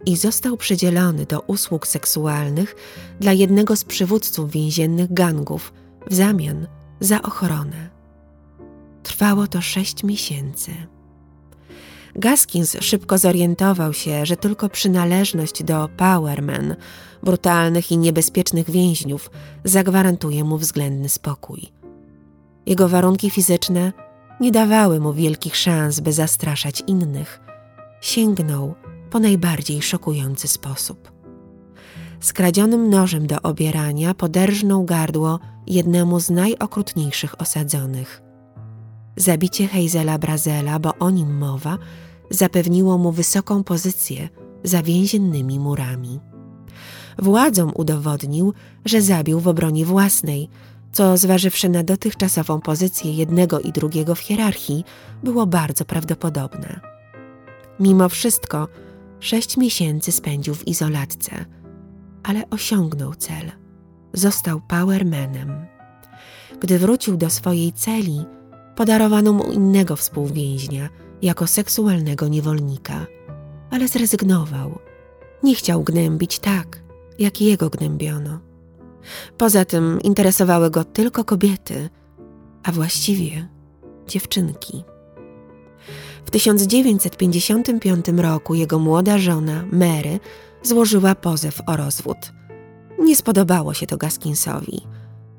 I 0.04 0.16
został 0.16 0.56
przydzielony 0.56 1.26
do 1.26 1.40
usług 1.40 1.86
seksualnych 1.86 2.76
dla 3.20 3.32
jednego 3.32 3.76
z 3.76 3.84
przywódców 3.84 4.50
więziennych 4.50 5.12
gangów 5.12 5.72
w 6.10 6.14
zamian 6.14 6.66
za 7.00 7.22
ochronę. 7.22 7.90
Trwało 9.02 9.46
to 9.46 9.60
sześć 9.60 10.04
miesięcy. 10.04 10.70
Gaskins 12.14 12.76
szybko 12.80 13.18
zorientował 13.18 13.92
się, 13.92 14.26
że 14.26 14.36
tylko 14.36 14.68
przynależność 14.68 15.62
do 15.62 15.88
Powerman, 15.96 16.76
brutalnych 17.22 17.92
i 17.92 17.98
niebezpiecznych 17.98 18.70
więźniów, 18.70 19.30
zagwarantuje 19.64 20.44
mu 20.44 20.58
względny 20.58 21.08
spokój. 21.08 21.68
Jego 22.66 22.88
warunki 22.88 23.30
fizyczne 23.30 23.92
nie 24.40 24.52
dawały 24.52 25.00
mu 25.00 25.12
wielkich 25.12 25.56
szans, 25.56 26.00
by 26.00 26.12
zastraszać 26.12 26.82
innych. 26.86 27.40
Sięgnął 28.00 28.74
po 29.10 29.18
najbardziej 29.18 29.82
szokujący 29.82 30.48
sposób. 30.48 31.12
Skradzionym 32.20 32.90
nożem 32.90 33.26
do 33.26 33.42
obierania 33.42 34.14
poderżnął 34.14 34.84
gardło 34.84 35.38
jednemu 35.66 36.20
z 36.20 36.30
najokrutniejszych 36.30 37.40
osadzonych. 37.40 38.22
Zabicie 39.16 39.68
Hazela 39.68 40.18
Brazela, 40.18 40.78
bo 40.78 40.94
o 40.98 41.10
nim 41.10 41.38
mowa, 41.38 41.78
zapewniło 42.30 42.98
mu 42.98 43.12
wysoką 43.12 43.64
pozycję 43.64 44.28
za 44.64 44.82
więziennymi 44.82 45.58
murami. 45.58 46.20
Władzom 47.18 47.72
udowodnił, 47.74 48.52
że 48.84 49.02
zabił 49.02 49.40
w 49.40 49.48
obronie 49.48 49.84
własnej, 49.84 50.48
co 50.92 51.16
zważywszy 51.16 51.68
na 51.68 51.82
dotychczasową 51.82 52.60
pozycję 52.60 53.12
jednego 53.12 53.60
i 53.60 53.72
drugiego 53.72 54.14
w 54.14 54.18
hierarchii, 54.18 54.84
było 55.22 55.46
bardzo 55.46 55.84
prawdopodobne. 55.84 56.80
Mimo 57.80 58.08
wszystko, 58.08 58.68
sześć 59.20 59.56
miesięcy 59.56 60.12
spędził 60.12 60.54
w 60.54 60.68
izolatce, 60.68 61.44
ale 62.22 62.50
osiągnął 62.50 63.14
cel. 63.14 63.52
został 64.12 64.60
powermanem. 64.60 65.66
Gdy 66.60 66.78
wrócił 66.78 67.16
do 67.16 67.30
swojej 67.30 67.72
celi, 67.72 68.24
podarowano 68.76 69.32
mu 69.32 69.52
innego 69.52 69.96
współwięźnia 69.96 70.88
jako 71.22 71.46
seksualnego 71.46 72.28
niewolnika, 72.28 73.06
ale 73.70 73.88
zrezygnował. 73.88 74.78
Nie 75.42 75.54
chciał 75.54 75.82
gnębić 75.82 76.38
tak, 76.38 76.82
jak 77.18 77.40
jego 77.40 77.70
gnębiono. 77.70 78.40
Poza 79.38 79.64
tym 79.64 80.00
interesowały 80.02 80.70
go 80.70 80.84
tylko 80.84 81.24
kobiety, 81.24 81.90
a 82.62 82.72
właściwie 82.72 83.48
dziewczynki. 84.06 84.84
W 86.26 86.30
1955 86.30 88.06
roku 88.16 88.54
jego 88.54 88.78
młoda 88.78 89.18
żona, 89.18 89.64
Mary, 89.72 90.20
złożyła 90.62 91.14
pozew 91.14 91.60
o 91.66 91.76
rozwód. 91.76 92.16
Nie 92.98 93.16
spodobało 93.16 93.74
się 93.74 93.86
to 93.86 93.96
Gaskinsowi. 93.96 94.80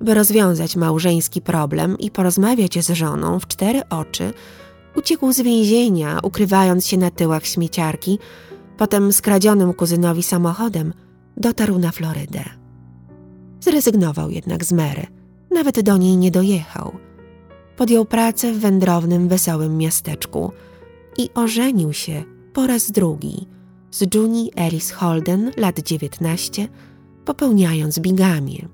By 0.01 0.13
rozwiązać 0.13 0.75
małżeński 0.75 1.41
problem 1.41 1.97
i 1.97 2.11
porozmawiać 2.11 2.85
z 2.85 2.89
żoną 2.89 3.39
w 3.39 3.47
cztery 3.47 3.81
oczy, 3.89 4.33
uciekł 4.95 5.31
z 5.31 5.41
więzienia, 5.41 6.19
ukrywając 6.23 6.87
się 6.87 6.97
na 6.97 7.11
tyłach 7.11 7.45
śmieciarki, 7.45 8.19
potem 8.77 9.13
skradzionym 9.13 9.73
kuzynowi 9.73 10.23
samochodem 10.23 10.93
dotarł 11.37 11.79
na 11.79 11.91
Florydę. 11.91 12.43
Zrezygnował 13.59 14.29
jednak 14.29 14.65
z 14.65 14.71
Mary, 14.71 15.07
nawet 15.51 15.81
do 15.81 15.97
niej 15.97 16.17
nie 16.17 16.31
dojechał. 16.31 16.91
Podjął 17.77 18.05
pracę 18.05 18.53
w 18.53 18.59
wędrownym, 18.59 19.27
wesołym 19.27 19.77
miasteczku 19.77 20.51
i 21.17 21.29
ożenił 21.35 21.93
się 21.93 22.23
po 22.53 22.67
raz 22.67 22.91
drugi 22.91 23.47
z 23.91 24.15
Junie 24.15 24.49
Ellis 24.55 24.91
Holden, 24.91 25.51
lat 25.57 25.79
19, 25.79 26.67
popełniając 27.25 27.99
bigamię. 27.99 28.67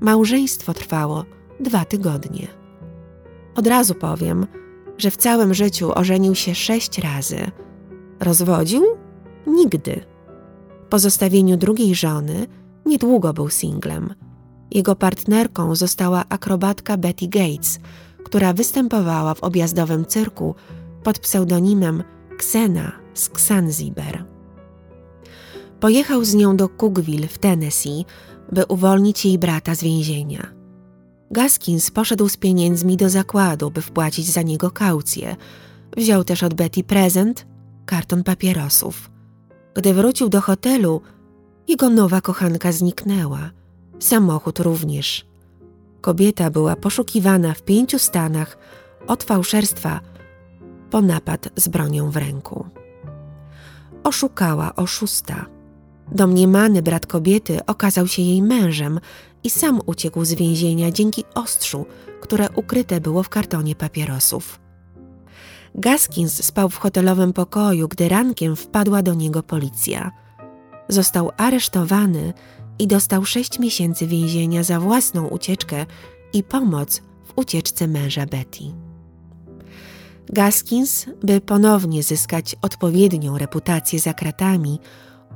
Małżeństwo 0.00 0.74
trwało 0.74 1.24
dwa 1.60 1.84
tygodnie. 1.84 2.48
Od 3.54 3.66
razu 3.66 3.94
powiem, 3.94 4.46
że 4.98 5.10
w 5.10 5.16
całym 5.16 5.54
życiu 5.54 5.92
ożenił 5.94 6.34
się 6.34 6.54
sześć 6.54 6.98
razy. 6.98 7.50
Rozwodził? 8.20 8.84
Nigdy. 9.46 10.00
Po 10.90 10.98
zostawieniu 10.98 11.56
drugiej 11.56 11.94
żony 11.94 12.46
niedługo 12.86 13.32
był 13.32 13.48
singlem. 13.48 14.14
Jego 14.70 14.96
partnerką 14.96 15.74
została 15.74 16.24
akrobatka 16.28 16.96
Betty 16.96 17.28
Gates, 17.28 17.80
która 18.24 18.52
występowała 18.52 19.34
w 19.34 19.42
objazdowym 19.42 20.06
cyrku 20.06 20.54
pod 21.02 21.18
pseudonimem 21.18 22.02
Ksena 22.38 22.92
z 23.14 23.28
Ksanziber. 23.28 24.24
Pojechał 25.80 26.24
z 26.24 26.34
nią 26.34 26.56
do 26.56 26.68
Cookville 26.68 27.28
w 27.28 27.38
Tennessee, 27.38 28.04
by 28.52 28.66
uwolnić 28.66 29.24
jej 29.24 29.38
brata 29.38 29.74
z 29.74 29.82
więzienia. 29.82 30.46
Gaskins 31.30 31.90
poszedł 31.90 32.28
z 32.28 32.36
pieniędzmi 32.36 32.96
do 32.96 33.08
zakładu, 33.08 33.70
by 33.70 33.82
wpłacić 33.82 34.26
za 34.26 34.42
niego 34.42 34.70
kaucję. 34.70 35.36
Wziął 35.96 36.24
też 36.24 36.42
od 36.42 36.54
Betty 36.54 36.84
prezent, 36.84 37.46
karton 37.86 38.24
papierosów. 38.24 39.10
Gdy 39.74 39.94
wrócił 39.94 40.28
do 40.28 40.40
hotelu, 40.40 41.00
jego 41.68 41.90
nowa 41.90 42.20
kochanka 42.20 42.72
zniknęła. 42.72 43.50
Samochód 43.98 44.58
również. 44.58 45.26
Kobieta 46.00 46.50
była 46.50 46.76
poszukiwana 46.76 47.54
w 47.54 47.62
pięciu 47.62 47.98
stanach 47.98 48.58
od 49.06 49.24
fałszerstwa 49.24 50.00
po 50.90 51.02
napad 51.02 51.48
z 51.56 51.68
bronią 51.68 52.10
w 52.10 52.16
ręku. 52.16 52.66
Oszukała 54.04 54.76
oszusta. 54.76 55.46
Domniemany 56.12 56.82
brat 56.82 57.06
kobiety 57.06 57.66
okazał 57.66 58.06
się 58.06 58.22
jej 58.22 58.42
mężem 58.42 59.00
i 59.44 59.50
sam 59.50 59.80
uciekł 59.86 60.24
z 60.24 60.34
więzienia 60.34 60.90
dzięki 60.90 61.24
ostrzu, 61.34 61.86
które 62.20 62.48
ukryte 62.54 63.00
było 63.00 63.22
w 63.22 63.28
kartonie 63.28 63.74
papierosów. 63.74 64.60
Gaskins 65.74 66.44
spał 66.44 66.68
w 66.68 66.76
hotelowym 66.76 67.32
pokoju, 67.32 67.88
gdy 67.88 68.08
rankiem 68.08 68.56
wpadła 68.56 69.02
do 69.02 69.14
niego 69.14 69.42
policja. 69.42 70.10
Został 70.88 71.30
aresztowany 71.36 72.32
i 72.78 72.86
dostał 72.86 73.24
sześć 73.24 73.58
miesięcy 73.58 74.06
więzienia 74.06 74.62
za 74.62 74.80
własną 74.80 75.26
ucieczkę 75.26 75.86
i 76.32 76.42
pomoc 76.42 77.02
w 77.24 77.32
ucieczce 77.36 77.88
męża 77.88 78.26
Betty. 78.26 78.87
Gaskins, 80.32 81.06
by 81.22 81.40
ponownie 81.40 82.02
zyskać 82.02 82.56
odpowiednią 82.62 83.38
reputację 83.38 84.00
za 84.00 84.14
kratami, 84.14 84.80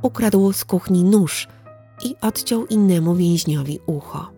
ukradł 0.03 0.53
z 0.53 0.65
kuchni 0.65 1.05
nóż 1.05 1.49
i 2.05 2.15
odciął 2.21 2.67
innemu 2.67 3.15
więźniowi 3.15 3.79
ucho. 3.87 4.31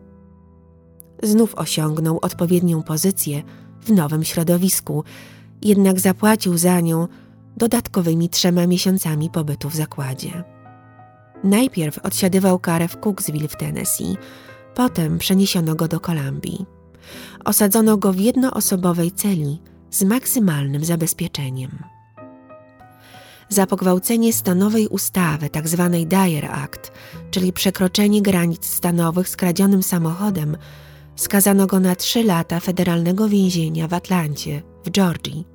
Znów 1.23 1.55
osiągnął 1.55 2.19
odpowiednią 2.23 2.83
pozycję 2.83 3.43
w 3.81 3.93
nowym 3.93 4.25
środowisku, 4.25 5.05
jednak 5.63 6.01
zapłacił 6.01 6.59
za 6.59 6.81
nią 6.81 7.09
dodatkowymi 7.57 8.29
trzema 8.29 8.67
miesiącami 8.67 9.31
pobytu 9.31 9.71
w 9.71 9.75
zakładzie. 9.75 10.45
Najpierw 11.45 11.99
odsiadywał 11.99 12.59
karę 12.59 12.89
w 12.89 12.97
Cooksville 12.97 13.49
w 13.49 13.57
Tennessee, 13.57 14.17
potem 14.75 15.19
przeniesiono 15.19 15.75
go 15.75 15.89
do 15.89 16.01
Kolumbii. 16.01 16.67
Osadzono 17.45 17.97
go 17.97 18.13
w 18.13 18.19
jednoosobowej 18.19 19.13
celi 19.13 19.61
z 19.95 20.03
maksymalnym 20.03 20.85
zabezpieczeniem. 20.85 21.79
Za 23.49 23.67
pogwałcenie 23.67 24.33
stanowej 24.33 24.89
ustawy, 24.89 25.51
tzw. 25.51 25.91
Tak 25.93 26.09
Dyer 26.09 26.47
Act, 26.51 26.93
czyli 27.31 27.53
przekroczenie 27.53 28.23
granic 28.23 28.67
stanowych 28.67 29.29
skradzionym 29.29 29.83
samochodem, 29.83 30.57
skazano 31.17 31.67
go 31.67 31.81
na 31.81 31.97
trzy 31.97 32.25
lata 32.25 32.61
federalnego 32.61 33.29
więzienia 33.29 33.89
w 33.89 33.95
Atlancie, 33.95 34.63
w 34.85 34.91
Georgii. 34.91 35.47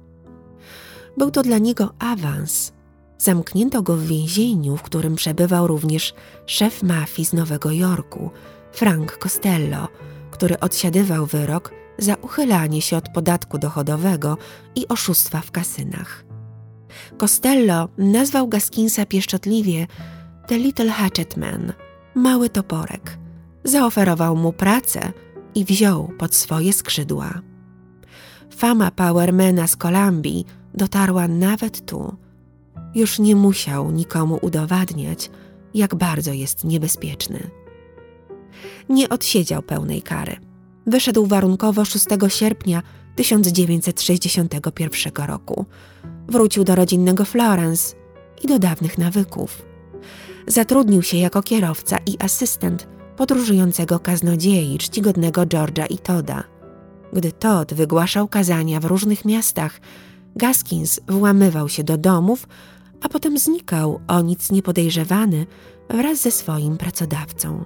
Był 1.18 1.32
to 1.32 1.42
dla 1.42 1.58
niego 1.58 1.94
awans. 2.00 2.74
Zamknięto 3.18 3.82
go 3.82 3.98
w 3.98 4.04
więzieniu, 4.04 4.78
w 4.78 4.82
którym 4.82 5.16
przebywał 5.16 5.68
również 5.68 6.14
szef 6.46 6.84
mafii 6.84 7.26
z 7.26 7.34
Nowego 7.34 7.72
Jorku, 7.72 8.32
Frank 8.72 9.18
Costello, 9.18 9.88
który 10.32 10.60
odsiadywał 10.60 11.26
wyrok 11.26 11.79
za 12.00 12.16
uchylanie 12.16 12.82
się 12.82 12.98
od 12.98 13.10
podatku 13.10 13.58
dochodowego 13.58 14.38
i 14.76 14.88
oszustwa 14.88 15.42
w 15.42 15.52
kasynach. 15.52 16.26
Costello 17.18 17.90
nazwał 17.98 18.48
Gaskinsa 18.48 19.06
pieszczotliwie 19.06 19.88
The 20.48 20.58
Little 20.58 20.92
Hatchet 20.92 21.38
Man, 21.38 21.74
mały 22.16 22.50
toporek. 22.50 23.18
Zaoferował 23.64 24.36
mu 24.36 24.54
pracę 24.54 25.14
i 25.56 25.66
wziął 25.66 26.12
pod 26.18 26.36
swoje 26.36 26.74
skrzydła. 26.74 27.42
Fama 28.56 28.92
Powermana 28.92 29.68
z 29.68 29.76
Kolumbii 29.76 30.46
dotarła 30.74 31.28
nawet 31.28 31.86
tu. 31.86 32.18
Już 32.96 33.20
nie 33.20 33.36
musiał 33.36 33.92
nikomu 33.92 34.40
udowadniać, 34.42 35.30
jak 35.74 35.96
bardzo 35.96 36.34
jest 36.34 36.64
niebezpieczny. 36.64 37.50
Nie 38.90 39.10
odsiedział 39.10 39.62
pełnej 39.62 40.02
kary. 40.02 40.49
Wyszedł 40.88 41.26
warunkowo 41.26 41.86
6 41.86 42.06
sierpnia 42.28 42.84
1961 43.16 45.26
roku. 45.28 45.66
Wrócił 46.28 46.64
do 46.64 46.76
rodzinnego 46.76 47.26
Florence 47.26 47.96
i 48.44 48.48
do 48.48 48.60
dawnych 48.60 48.98
nawyków. 48.98 49.66
Zatrudnił 50.48 51.04
się 51.04 51.18
jako 51.18 51.44
kierowca 51.44 51.98
i 52.06 52.18
asystent 52.20 52.88
podróżującego 53.18 54.00
kaznodziei 54.00 54.78
czcigodnego 54.78 55.42
George'a 55.42 55.86
i 55.90 55.98
Toda. 55.98 56.44
Gdy 57.14 57.32
Todd 57.32 57.74
wygłaszał 57.74 58.28
kazania 58.28 58.80
w 58.80 58.86
różnych 58.86 59.26
miastach, 59.26 59.80
Gaskins 60.36 61.00
włamywał 61.08 61.70
się 61.70 61.84
do 61.84 61.98
domów, 61.98 62.48
a 63.02 63.10
potem 63.10 63.38
znikał 63.38 64.00
o 64.08 64.22
nic 64.22 64.52
niepodejrzewany 64.52 65.46
wraz 65.90 66.22
ze 66.22 66.32
swoim 66.32 66.78
pracodawcą. 66.78 67.66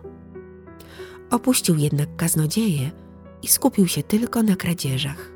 Opuścił 1.30 1.78
jednak 1.78 2.16
kaznodzieję 2.16 3.03
i 3.44 3.48
skupił 3.48 3.88
się 3.88 4.04
tylko 4.04 4.44
na 4.44 4.56
kradzieżach. 4.56 5.32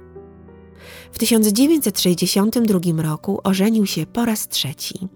W 1.12 1.18
1962 1.18 3.02
roku 3.02 3.40
ożenił 3.44 3.86
się 3.86 4.06
po 4.06 4.26
raz 4.26 4.48
trzeci. 4.48 5.08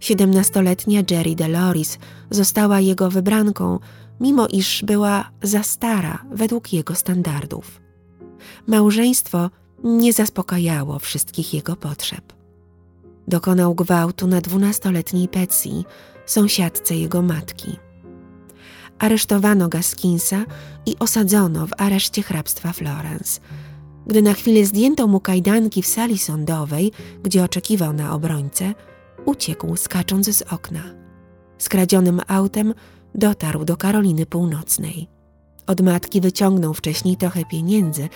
Siedemnastoletnia 0.00 1.02
Jerry 1.10 1.34
Deloris 1.34 1.98
została 2.30 2.80
jego 2.80 3.10
wybranką, 3.10 3.78
mimo 4.20 4.46
iż 4.46 4.82
była 4.84 5.30
za 5.42 5.62
stara 5.62 6.24
według 6.32 6.72
jego 6.72 6.94
standardów. 6.94 7.80
Małżeństwo 8.66 9.50
nie 9.84 10.12
zaspokajało 10.12 10.98
wszystkich 10.98 11.54
jego 11.54 11.76
potrzeb. 11.76 12.32
Dokonał 13.28 13.74
gwałtu 13.74 14.26
na 14.26 14.40
dwunastoletniej 14.40 15.28
Betsy, 15.28 15.68
sąsiadce 16.26 16.96
jego 16.96 17.22
matki. 17.22 17.87
Aresztowano 18.98 19.68
Gaskinsa 19.68 20.44
i 20.86 20.96
osadzono 20.98 21.66
w 21.66 21.72
areszcie 21.78 22.22
hrabstwa 22.22 22.72
Florence– 22.72 23.40
gdy 24.08 24.22
na 24.22 24.32
chwilę 24.34 24.64
zdjęto 24.64 25.06
mu 25.06 25.20
kajdanki 25.20 25.82
w 25.82 25.86
sali 25.86 26.18
sądowej, 26.18 26.92
gdzie 27.22 27.44
oczekiwał 27.44 27.92
na 27.92 28.12
obrońcę, 28.12 28.74
uciekł 29.24 29.76
skacząc 29.76 30.36
z 30.36 30.42
okna. 30.42 30.82
Skradzionym 31.58 32.20
autem 32.26 32.74
dotarł 33.14 33.64
do 33.64 33.76
Karoliny 33.76 34.26
Północnej. 34.26 35.08
Od 35.66 35.80
matki 35.80 36.20
wyciągnął 36.20 36.74
wcześniej 36.74 37.16
trochę 37.16 37.44
pieniędzy. 37.44 38.08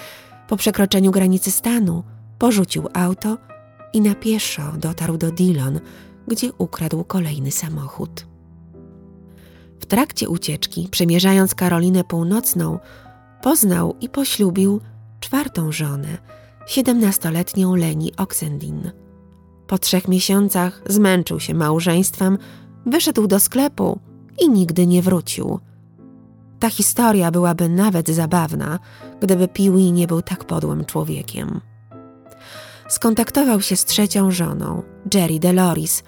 Po 0.49 0.57
przekroczeniu 0.57 1.11
granicy 1.11 1.51
stanu 1.51 2.05
porzucił 2.39 2.89
auto 2.95 3.39
i 3.93 4.01
na 4.01 4.15
pieszo 4.15 4.63
dotarł 4.79 5.17
do 5.17 5.31
Dillon, 5.31 5.81
gdzie 6.29 6.53
ukradł 6.53 7.05
kolejny 7.05 7.51
samochód. 7.51 8.32
W 9.83 9.87
trakcie 9.87 10.29
ucieczki, 10.29 10.89
przemierzając 10.91 11.55
Karolinę 11.55 12.05
Północną, 12.05 12.79
poznał 13.43 13.97
i 14.01 14.09
poślubił 14.09 14.81
czwartą 15.21 15.73
żonę, 15.73 16.19
siedemnastoletnią 16.67 17.75
Leni 17.75 18.17
Oxendin. 18.17 18.91
Po 19.67 19.79
trzech 19.79 20.09
miesiącach 20.09 20.83
zmęczył 20.87 21.41
się 21.41 21.55
małżeństwem, 21.55 22.39
wyszedł 22.87 23.27
do 23.27 23.41
sklepu 23.41 23.99
i 24.39 24.49
nigdy 24.49 24.87
nie 24.87 25.03
wrócił. 25.03 25.59
Ta 26.59 26.71
historia 26.71 27.31
byłaby 27.31 27.69
nawet 27.69 28.09
zabawna, 28.09 28.79
gdyby 29.21 29.49
Piwi 29.49 29.93
nie 29.93 30.07
był 30.07 30.23
tak 30.23 30.45
podłym 30.45 30.85
człowiekiem. 30.85 31.61
Skontaktował 32.89 33.61
się 33.61 33.77
z 33.77 33.85
trzecią 33.85 34.31
żoną, 34.31 34.83
Jerry 35.15 35.39
Deloris. 35.39 36.03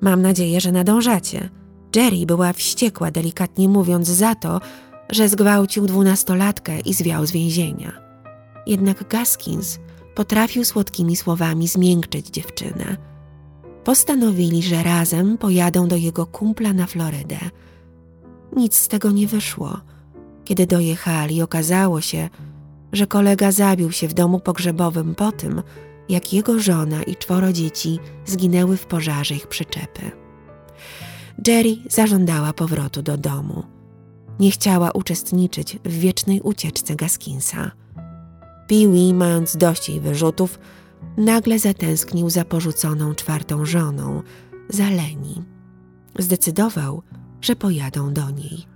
Mam 0.00 0.22
nadzieję, 0.22 0.60
że 0.60 0.72
nadążacie. 0.72 1.63
Jerry 1.94 2.26
była 2.26 2.52
wściekła, 2.52 3.10
delikatnie 3.10 3.68
mówiąc, 3.68 4.08
za 4.08 4.34
to, 4.34 4.60
że 5.10 5.28
zgwałcił 5.28 5.86
dwunastolatkę 5.86 6.80
i 6.80 6.94
zwiał 6.94 7.26
z 7.26 7.32
więzienia. 7.32 7.92
Jednak 8.66 9.08
Gaskins 9.08 9.78
potrafił 10.14 10.64
słodkimi 10.64 11.16
słowami 11.16 11.68
zmiękczyć 11.68 12.26
dziewczynę. 12.26 12.96
Postanowili, 13.84 14.62
że 14.62 14.82
razem 14.82 15.38
pojadą 15.38 15.88
do 15.88 15.96
jego 15.96 16.26
kumpla 16.26 16.72
na 16.72 16.86
Florydę. 16.86 17.38
Nic 18.56 18.76
z 18.76 18.88
tego 18.88 19.10
nie 19.10 19.26
wyszło. 19.26 19.80
Kiedy 20.44 20.66
dojechali, 20.66 21.42
okazało 21.42 22.00
się, 22.00 22.28
że 22.92 23.06
kolega 23.06 23.52
zabił 23.52 23.92
się 23.92 24.08
w 24.08 24.14
domu 24.14 24.40
pogrzebowym 24.40 25.14
po 25.14 25.32
tym, 25.32 25.62
jak 26.08 26.32
jego 26.32 26.58
żona 26.58 27.02
i 27.02 27.16
czworo 27.16 27.52
dzieci 27.52 27.98
zginęły 28.26 28.76
w 28.76 28.86
pożarze 28.86 29.34
ich 29.34 29.46
przyczepy. 29.46 30.23
Jerry 31.46 31.76
zażądała 31.90 32.52
powrotu 32.52 33.02
do 33.02 33.16
domu. 33.16 33.62
Nie 34.40 34.50
chciała 34.50 34.90
uczestniczyć 34.90 35.78
w 35.84 35.92
wiecznej 35.92 36.40
ucieczce 36.40 36.96
Gaskinsa. 36.96 37.70
Pee-wee, 38.68 39.14
mając 39.14 39.56
dość 39.56 39.88
jej 39.88 40.00
wyrzutów, 40.00 40.58
nagle 41.16 41.58
zatęsknił 41.58 42.30
za 42.30 42.44
porzuconą 42.44 43.14
czwartą 43.14 43.64
żoną, 43.64 44.22
za 44.68 44.90
Leni. 44.90 45.42
Zdecydował, 46.18 47.02
że 47.40 47.56
pojadą 47.56 48.12
do 48.12 48.30
niej. 48.30 48.66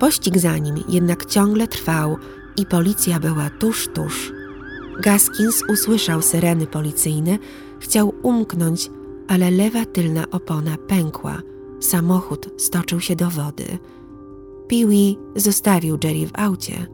Pościg 0.00 0.38
za 0.38 0.58
nim 0.58 0.84
jednak 0.88 1.26
ciągle 1.26 1.68
trwał 1.68 2.16
i 2.56 2.66
policja 2.66 3.20
była 3.20 3.50
tuż, 3.50 3.88
tuż. 3.94 4.32
Gaskins 5.02 5.62
usłyszał 5.68 6.22
syreny 6.22 6.66
policyjne, 6.66 7.38
chciał 7.80 8.14
umknąć, 8.22 8.90
ale 9.28 9.50
lewa 9.50 9.84
tylna 9.84 10.30
opona 10.30 10.76
pękła. 10.76 11.42
Samochód 11.80 12.50
stoczył 12.56 13.00
się 13.00 13.16
do 13.16 13.30
wody. 13.30 13.78
Peewee 14.68 15.18
zostawił 15.36 15.98
Jerry 16.04 16.26
w 16.26 16.30
aucie, 16.34 16.86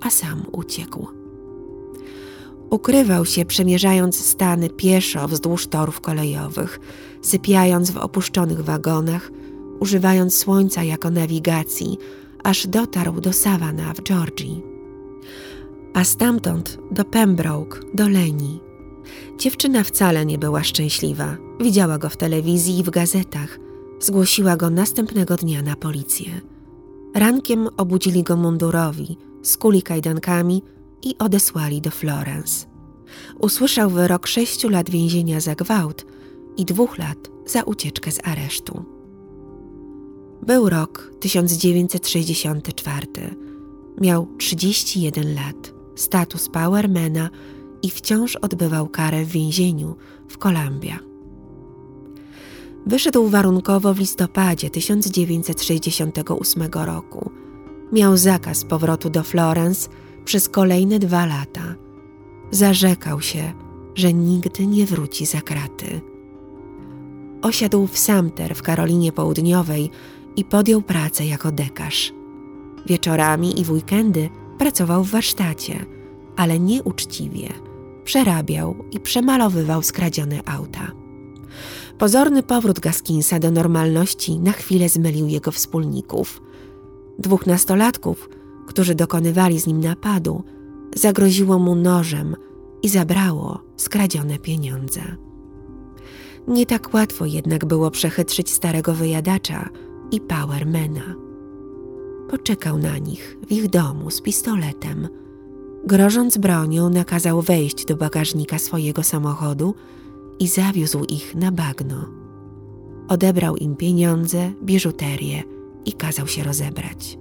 a 0.00 0.10
sam 0.10 0.42
uciekł. 0.52 1.06
Ukrywał 2.70 3.24
się, 3.24 3.44
przemierzając 3.44 4.26
stany 4.26 4.70
pieszo 4.70 5.28
wzdłuż 5.28 5.66
torów 5.66 6.00
kolejowych, 6.00 6.80
sypiając 7.22 7.90
w 7.90 7.96
opuszczonych 7.96 8.60
wagonach, 8.60 9.30
używając 9.80 10.38
słońca 10.38 10.82
jako 10.82 11.10
nawigacji, 11.10 11.98
aż 12.44 12.66
dotarł 12.66 13.20
do 13.20 13.32
Savannah 13.32 13.96
w 13.96 14.02
Georgii. 14.02 14.62
A 15.94 16.04
stamtąd 16.04 16.78
do 16.90 17.04
Pembroke, 17.04 17.80
do 17.94 18.08
Leni. 18.08 18.63
Dziewczyna 19.38 19.84
wcale 19.84 20.26
nie 20.26 20.38
była 20.38 20.64
szczęśliwa. 20.64 21.36
Widziała 21.60 21.98
go 21.98 22.08
w 22.08 22.16
telewizji 22.16 22.78
i 22.78 22.82
w 22.82 22.90
gazetach. 22.90 23.58
Zgłosiła 24.00 24.56
go 24.56 24.70
następnego 24.70 25.36
dnia 25.36 25.62
na 25.62 25.76
policję. 25.76 26.40
Rankiem 27.14 27.68
obudzili 27.76 28.22
go 28.22 28.36
mundurowi, 28.36 29.16
skuli 29.42 29.82
kajdankami 29.82 30.62
i 31.02 31.18
odesłali 31.18 31.80
do 31.80 31.90
Florence. 31.90 32.66
Usłyszał 33.38 33.90
wyrok 33.90 34.26
sześciu 34.26 34.68
lat 34.68 34.90
więzienia 34.90 35.40
za 35.40 35.54
gwałt 35.54 36.06
i 36.56 36.64
dwóch 36.64 36.98
lat 36.98 37.18
za 37.46 37.62
ucieczkę 37.62 38.12
z 38.12 38.26
aresztu. 38.26 38.84
Był 40.46 40.68
rok 40.68 41.10
1964. 41.20 43.06
Miał 44.00 44.28
31 44.38 45.34
lat, 45.34 45.74
status 45.94 46.48
powermana 46.48 47.30
i 47.84 47.90
wciąż 47.90 48.36
odbywał 48.36 48.88
karę 48.88 49.24
w 49.24 49.28
więzieniu 49.28 49.96
w 50.28 50.38
Columbia. 50.38 50.98
Wyszedł 52.86 53.28
warunkowo 53.28 53.94
w 53.94 53.98
listopadzie 53.98 54.70
1968 54.70 56.62
roku. 56.72 57.30
Miał 57.92 58.16
zakaz 58.16 58.64
powrotu 58.64 59.10
do 59.10 59.22
Florence 59.22 59.88
przez 60.24 60.48
kolejne 60.48 60.98
dwa 60.98 61.26
lata. 61.26 61.74
Zarzekał 62.50 63.20
się, 63.20 63.52
że 63.94 64.12
nigdy 64.12 64.66
nie 64.66 64.86
wróci 64.86 65.26
za 65.26 65.40
kraty. 65.40 66.00
Osiadł 67.42 67.86
w 67.86 67.98
Sumter 67.98 68.54
w 68.54 68.62
Karolinie 68.62 69.12
Południowej 69.12 69.90
i 70.36 70.44
podjął 70.44 70.82
pracę 70.82 71.26
jako 71.26 71.52
dekarz. 71.52 72.12
Wieczorami 72.86 73.60
i 73.60 73.64
w 73.64 73.70
weekendy 73.70 74.28
pracował 74.58 75.04
w 75.04 75.10
warsztacie, 75.10 75.86
ale 76.36 76.60
nieuczciwie. 76.60 77.63
Przerabiał 78.04 78.74
i 78.92 79.00
przemalowywał 79.00 79.82
skradzione 79.82 80.40
auta. 80.46 80.92
Pozorny 81.98 82.42
powrót 82.42 82.80
Gaskinsa 82.80 83.38
do 83.38 83.50
normalności 83.50 84.38
na 84.38 84.52
chwilę 84.52 84.88
zmylił 84.88 85.26
jego 85.26 85.50
wspólników. 85.50 86.42
Dwóch 87.18 87.46
nastolatków, 87.46 88.28
którzy 88.66 88.94
dokonywali 88.94 89.60
z 89.60 89.66
nim 89.66 89.80
napadu, 89.80 90.42
zagroziło 90.96 91.58
mu 91.58 91.74
nożem 91.74 92.36
i 92.82 92.88
zabrało 92.88 93.60
skradzione 93.76 94.38
pieniądze. 94.38 95.00
Nie 96.48 96.66
tak 96.66 96.94
łatwo 96.94 97.26
jednak 97.26 97.64
było 97.64 97.90
przechytrzyć 97.90 98.50
starego 98.50 98.94
wyjadacza, 98.94 99.68
i 100.14 100.20
Powermana. 100.20 101.14
Poczekał 102.30 102.78
na 102.78 102.98
nich 102.98 103.36
w 103.46 103.52
ich 103.52 103.68
domu 103.68 104.10
z 104.10 104.20
pistoletem. 104.20 105.08
Grożąc 105.86 106.38
bronią, 106.38 106.90
nakazał 106.90 107.42
wejść 107.42 107.84
do 107.84 107.96
bagażnika 107.96 108.58
swojego 108.58 109.02
samochodu 109.02 109.74
i 110.38 110.48
zawiózł 110.48 111.04
ich 111.04 111.34
na 111.34 111.52
bagno. 111.52 112.08
Odebrał 113.08 113.56
im 113.56 113.76
pieniądze, 113.76 114.52
biżuterię 114.62 115.42
i 115.84 115.92
kazał 115.92 116.26
się 116.26 116.42
rozebrać. 116.42 117.18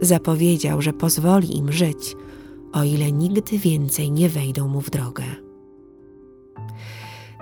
Zapowiedział, 0.00 0.82
że 0.82 0.92
pozwoli 0.92 1.56
im 1.56 1.72
żyć, 1.72 2.16
o 2.72 2.84
ile 2.84 3.12
nigdy 3.12 3.58
więcej 3.58 4.12
nie 4.12 4.28
wejdą 4.28 4.68
mu 4.68 4.80
w 4.80 4.90
drogę. 4.90 5.24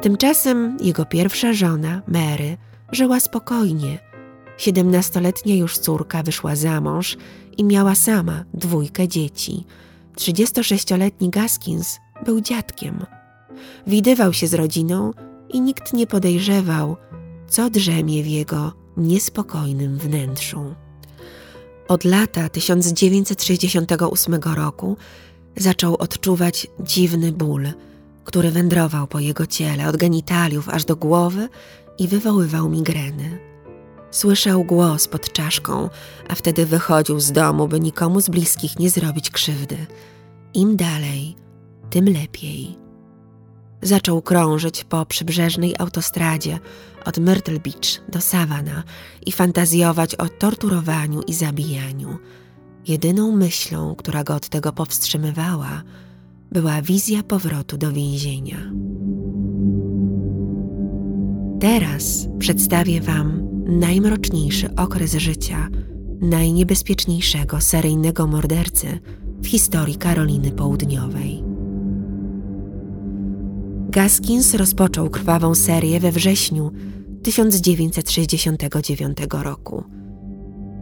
Tymczasem 0.02 0.76
jego 0.80 1.04
pierwsza 1.04 1.52
żona, 1.52 2.02
Mary, 2.08 2.56
żyła 2.92 3.20
spokojnie 3.20 4.08
Siedemnastoletnia 4.58 5.54
już 5.54 5.78
córka 5.78 6.22
wyszła 6.22 6.56
za 6.56 6.80
mąż 6.80 7.16
i 7.56 7.64
miała 7.64 7.94
sama 7.94 8.44
dwójkę 8.54 9.08
dzieci. 9.08 9.64
36-letni 10.18 11.30
Gaskins 11.30 11.98
był 12.24 12.40
dziadkiem. 12.40 13.06
Widywał 13.86 14.32
się 14.32 14.46
z 14.46 14.54
rodziną 14.54 15.12
i 15.48 15.60
nikt 15.60 15.92
nie 15.92 16.06
podejrzewał, 16.06 16.96
co 17.48 17.70
drzemie 17.70 18.22
w 18.22 18.26
jego 18.26 18.72
niespokojnym 18.96 19.98
wnętrzu. 19.98 20.74
Od 21.88 22.04
lata 22.04 22.48
1968 22.48 24.34
roku 24.56 24.96
zaczął 25.56 25.96
odczuwać 25.96 26.66
dziwny 26.80 27.32
ból, 27.32 27.68
który 28.24 28.50
wędrował 28.50 29.06
po 29.06 29.20
jego 29.20 29.46
ciele 29.46 29.88
od 29.88 29.96
genitaliów 29.96 30.68
aż 30.68 30.84
do 30.84 30.96
głowy 30.96 31.48
i 31.98 32.08
wywoływał 32.08 32.68
migreny. 32.68 33.47
Słyszał 34.10 34.64
głos 34.64 35.08
pod 35.08 35.32
czaszką, 35.32 35.90
a 36.28 36.34
wtedy 36.34 36.66
wychodził 36.66 37.20
z 37.20 37.32
domu, 37.32 37.68
by 37.68 37.80
nikomu 37.80 38.20
z 38.20 38.28
bliskich 38.28 38.78
nie 38.78 38.90
zrobić 38.90 39.30
krzywdy. 39.30 39.76
Im 40.54 40.76
dalej, 40.76 41.36
tym 41.90 42.04
lepiej. 42.04 42.78
Zaczął 43.82 44.22
krążyć 44.22 44.84
po 44.84 45.06
przybrzeżnej 45.06 45.74
autostradzie 45.78 46.58
od 47.04 47.18
Myrtle 47.18 47.60
Beach 47.60 48.08
do 48.08 48.20
Savannah 48.20 48.84
i 49.26 49.32
fantazjować 49.32 50.14
o 50.14 50.28
torturowaniu 50.28 51.22
i 51.22 51.34
zabijaniu. 51.34 52.18
Jedyną 52.86 53.32
myślą, 53.32 53.94
która 53.94 54.24
go 54.24 54.34
od 54.34 54.48
tego 54.48 54.72
powstrzymywała, 54.72 55.82
była 56.52 56.82
wizja 56.82 57.22
powrotu 57.22 57.78
do 57.78 57.92
więzienia. 57.92 58.58
Teraz 61.60 62.28
przedstawię 62.38 63.00
Wam 63.00 63.47
najmroczniejszy 63.68 64.74
okres 64.74 65.14
życia 65.14 65.68
najniebezpieczniejszego 66.20 67.60
seryjnego 67.60 68.26
mordercy 68.26 68.98
w 69.42 69.46
historii 69.46 69.96
Karoliny 69.96 70.52
Południowej. 70.52 71.44
Gaskins 73.88 74.54
rozpoczął 74.54 75.10
krwawą 75.10 75.54
serię 75.54 76.00
we 76.00 76.12
wrześniu 76.12 76.72
1969 77.22 79.18
roku. 79.42 79.84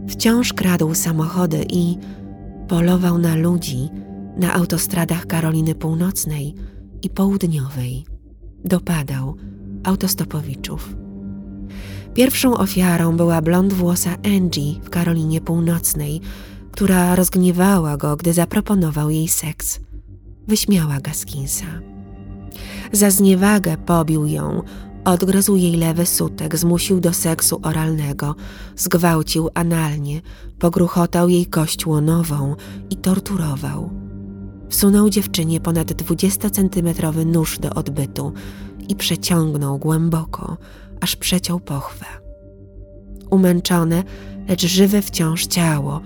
Wciąż 0.07 0.53
kradł 0.53 0.93
samochody 0.93 1.65
i 1.69 1.97
polował 2.67 3.17
na 3.17 3.35
ludzi 3.35 3.89
na 4.37 4.53
autostradach 4.53 5.25
Karoliny 5.25 5.75
Północnej 5.75 6.55
i 7.03 7.09
Południowej. 7.09 8.05
Dopadał 8.65 9.35
autostopowiczów. 9.83 11.06
Pierwszą 12.17 12.57
ofiarą 12.57 13.17
była 13.17 13.41
blond 13.41 13.73
włosa 13.73 14.15
Angie 14.25 14.81
w 14.83 14.89
Karolinie 14.89 15.41
Północnej, 15.41 16.21
która 16.71 17.15
rozgniewała 17.15 17.97
go, 17.97 18.15
gdy 18.15 18.33
zaproponował 18.33 19.09
jej 19.09 19.27
seks. 19.27 19.79
Wyśmiała 20.47 20.99
Gaskinsa. 20.99 21.65
Za 22.91 23.11
zniewagę 23.11 23.77
pobił 23.77 24.25
ją, 24.25 24.61
odgryzł 25.05 25.55
jej 25.55 25.75
lewy 25.75 26.05
sutek, 26.05 26.57
zmusił 26.57 26.99
do 26.99 27.13
seksu 27.13 27.59
oralnego, 27.63 28.35
zgwałcił 28.75 29.49
analnie, 29.53 30.21
pogruchotał 30.59 31.29
jej 31.29 31.45
kość 31.45 31.85
łonową 31.85 32.55
i 32.89 32.95
torturował. 32.95 33.89
Wsunął 34.69 35.09
dziewczynie 35.09 35.59
ponad 35.59 35.87
20-centymetrowy 35.87 37.25
nóż 37.25 37.59
do 37.59 37.69
odbytu 37.69 38.33
i 38.89 38.95
przeciągnął 38.95 39.77
głęboko, 39.77 40.57
aż 41.01 41.15
przeciął 41.15 41.59
pochwę. 41.59 42.05
Umęczone, 43.29 44.03
lecz 44.47 44.65
żywe 44.65 45.01
wciąż 45.01 45.45
ciało 45.45 46.01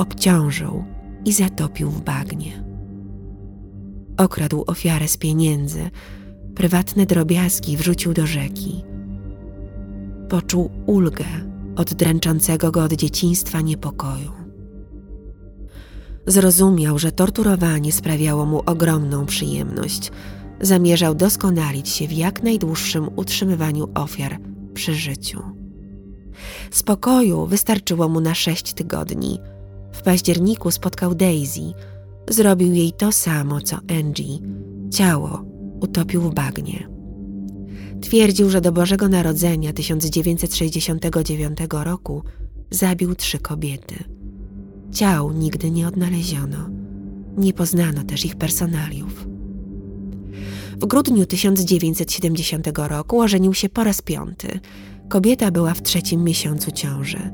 obciążył 0.00 0.84
i 1.24 1.32
zatopił 1.32 1.90
w 1.90 2.00
bagnie. 2.00 2.64
Okradł 4.16 4.64
ofiarę 4.66 5.08
z 5.08 5.16
pieniędzy, 5.16 5.90
prywatne 6.54 7.06
drobiazgi 7.06 7.76
wrzucił 7.76 8.14
do 8.14 8.26
rzeki. 8.26 8.84
Poczuł 10.28 10.70
ulgę 10.86 11.24
od 11.76 11.94
dręczącego 11.94 12.70
go 12.70 12.84
od 12.84 12.92
dzieciństwa 12.92 13.60
niepokoju. 13.60 14.32
Zrozumiał, 16.26 16.98
że 16.98 17.12
torturowanie 17.12 17.92
sprawiało 17.92 18.46
mu 18.46 18.62
ogromną 18.66 19.26
przyjemność. 19.26 20.12
Zamierzał 20.60 21.14
doskonalić 21.14 21.88
się 21.88 22.08
w 22.08 22.12
jak 22.12 22.42
najdłuższym 22.42 23.10
utrzymywaniu 23.16 23.88
ofiar 23.94 24.38
przy 24.74 24.94
życiu. 24.94 25.42
Spokoju 26.70 27.46
wystarczyło 27.46 28.08
mu 28.08 28.20
na 28.20 28.34
sześć 28.34 28.72
tygodni. 28.72 29.38
W 29.92 30.02
październiku 30.02 30.70
spotkał 30.70 31.14
Daisy. 31.14 31.72
Zrobił 32.28 32.72
jej 32.72 32.92
to 32.92 33.12
samo, 33.12 33.60
co 33.60 33.76
Angie. 33.76 34.38
Ciało 34.90 35.44
utopił 35.80 36.20
w 36.20 36.34
bagnie. 36.34 36.88
Twierdził, 38.00 38.50
że 38.50 38.60
do 38.60 38.72
Bożego 38.72 39.08
Narodzenia 39.08 39.72
1969 39.72 41.58
roku 41.70 42.22
zabił 42.70 43.14
trzy 43.14 43.38
kobiety. 43.38 43.94
Ciał 44.92 45.32
nigdy 45.32 45.70
nie 45.70 45.88
odnaleziono. 45.88 46.70
Nie 47.36 47.52
poznano 47.52 48.04
też 48.04 48.24
ich 48.24 48.36
personaliów. 48.36 49.29
W 50.80 50.86
grudniu 50.86 51.26
1970 51.26 52.68
roku 52.76 53.20
ożenił 53.20 53.54
się 53.54 53.68
po 53.68 53.84
raz 53.84 54.02
piąty. 54.02 54.60
Kobieta 55.08 55.50
była 55.50 55.74
w 55.74 55.82
trzecim 55.82 56.24
miesiącu 56.24 56.70
ciąży. 56.70 57.30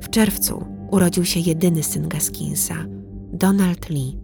W 0.00 0.10
czerwcu 0.10 0.64
urodził 0.90 1.24
się 1.24 1.40
jedyny 1.40 1.82
syn 1.82 2.08
Gaskinsa, 2.08 2.74
Donald 3.32 3.90
Lee. 3.90 4.18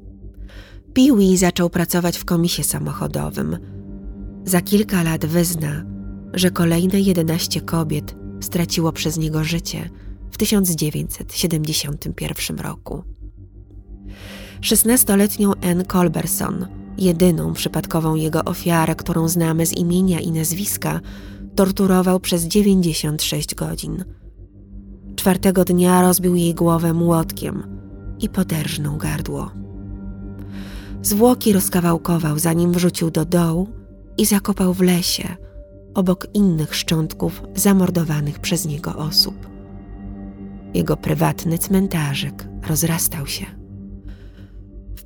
Peewee 0.94 1.37
zaczął 1.37 1.70
pracować 1.70 2.18
w 2.18 2.24
komisie 2.24 2.64
samochodowym. 2.64 3.59
Za 4.44 4.61
kilka 4.61 5.02
lat 5.02 5.26
wyzna, 5.26 5.85
że 6.35 6.50
kolejne 6.50 7.00
11 7.00 7.61
kobiet 7.61 8.14
straciło 8.40 8.92
przez 8.92 9.18
niego 9.18 9.44
życie 9.44 9.90
w 10.30 10.38
1971 10.38 12.59
roku. 12.59 13.02
16-letnią 14.61 15.52
Ann 15.70 15.85
Colberson, 15.85 16.86
jedyną 16.98 17.52
przypadkową 17.52 18.14
jego 18.14 18.44
ofiarę, 18.44 18.94
którą 18.94 19.28
znamy 19.28 19.66
z 19.66 19.72
imienia 19.72 20.20
i 20.20 20.32
nazwiska, 20.32 21.00
torturował 21.54 22.20
przez 22.20 22.44
96 22.44 23.54
godzin. 23.54 24.04
Czwartego 25.16 25.64
dnia 25.64 26.02
rozbił 26.02 26.35
jej 26.35 26.54
głowę 26.54 26.92
młotkiem 26.92 27.62
i 28.20 28.28
poderżnął 28.28 28.96
gardło. 28.96 29.50
Zwłoki 31.02 31.52
rozkawałkował, 31.52 32.38
zanim 32.38 32.72
wrzucił 32.72 33.11
do 33.11 33.24
dołu 33.24 33.68
i 34.18 34.26
zakopał 34.26 34.74
w 34.74 34.80
lesie, 34.80 35.37
obok 35.94 36.26
innych 36.35 36.74
szczątków 36.74 37.42
zamordowanych 37.54 38.38
przez 38.38 38.66
niego 38.66 38.96
osób. 38.96 39.48
Jego 40.74 40.96
prywatny 40.96 41.59
cmentarzyk 41.59 42.48
rozrastał 42.68 43.26
się. 43.26 43.65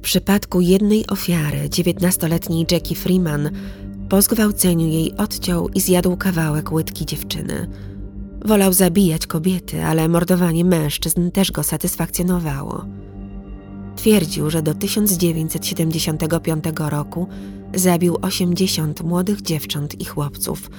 Przypadku 0.02 0.60
jednej 0.60 1.06
ofiary, 1.06 1.70
dziewiętnastoletniej 1.70 2.66
Jackie 2.70 2.94
Freeman, 2.94 3.50
po 4.08 4.22
zgwałceniu 4.22 4.86
jej 4.86 5.16
odciął 5.16 5.68
i 5.68 5.80
zjadł 5.80 6.16
kawałek 6.16 6.72
łydki 6.72 7.06
dziewczyny. 7.06 7.70
Wolał 8.44 8.72
zabijać 8.72 9.26
kobiety, 9.26 9.84
ale 9.84 10.08
mordowanie 10.08 10.64
mężczyzn 10.64 11.30
też 11.30 11.52
go 11.52 11.62
satysfakcjonowało. 11.62 12.84
Twierdził, 13.96 14.50
że 14.50 14.62
do 14.62 14.74
1975 14.74 16.64
roku 16.78 17.28
zabił 17.74 18.16
80 18.22 19.02
młodych 19.02 19.42
dziewcząt 19.42 20.00
i 20.00 20.04
chłopców, 20.04 20.70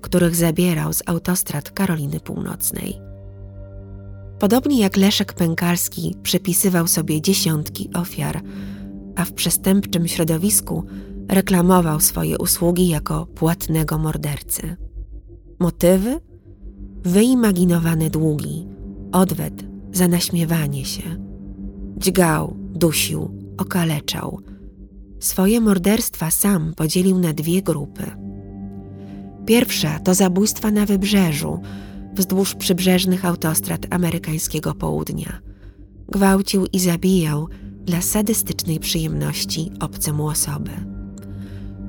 których 0.00 0.36
zabierał 0.36 0.92
z 0.92 1.02
autostrad 1.06 1.70
Karoliny 1.70 2.20
Północnej. 2.20 3.13
Podobnie 4.38 4.80
jak 4.80 4.96
Leszek 4.96 5.32
Pękalski 5.32 6.14
przypisywał 6.22 6.86
sobie 6.86 7.20
dziesiątki 7.20 7.90
ofiar, 7.94 8.42
a 9.16 9.24
w 9.24 9.32
przestępczym 9.32 10.08
środowisku 10.08 10.84
reklamował 11.28 12.00
swoje 12.00 12.38
usługi 12.38 12.88
jako 12.88 13.26
płatnego 13.26 13.98
mordercy. 13.98 14.76
Motywy? 15.58 16.20
Wyimaginowane 17.02 18.10
długi, 18.10 18.66
odwet 19.12 19.64
za 19.92 20.08
naśmiewanie 20.08 20.84
się. 20.84 21.02
Dźgał, 21.96 22.56
dusił, 22.58 23.30
okaleczał. 23.58 24.40
Swoje 25.20 25.60
morderstwa 25.60 26.30
sam 26.30 26.74
podzielił 26.76 27.18
na 27.18 27.32
dwie 27.32 27.62
grupy. 27.62 28.10
Pierwsza 29.46 29.98
to 29.98 30.14
zabójstwa 30.14 30.70
na 30.70 30.86
wybrzeżu, 30.86 31.60
wzdłuż 32.14 32.54
przybrzeżnych 32.54 33.24
autostrad 33.24 33.86
amerykańskiego 33.90 34.74
południa. 34.74 35.40
Gwałcił 36.08 36.66
i 36.66 36.80
zabijał 36.80 37.48
dla 37.84 38.00
sadystycznej 38.00 38.80
przyjemności 38.80 39.70
obce 39.80 40.12
mu 40.12 40.26
osoby. 40.26 40.70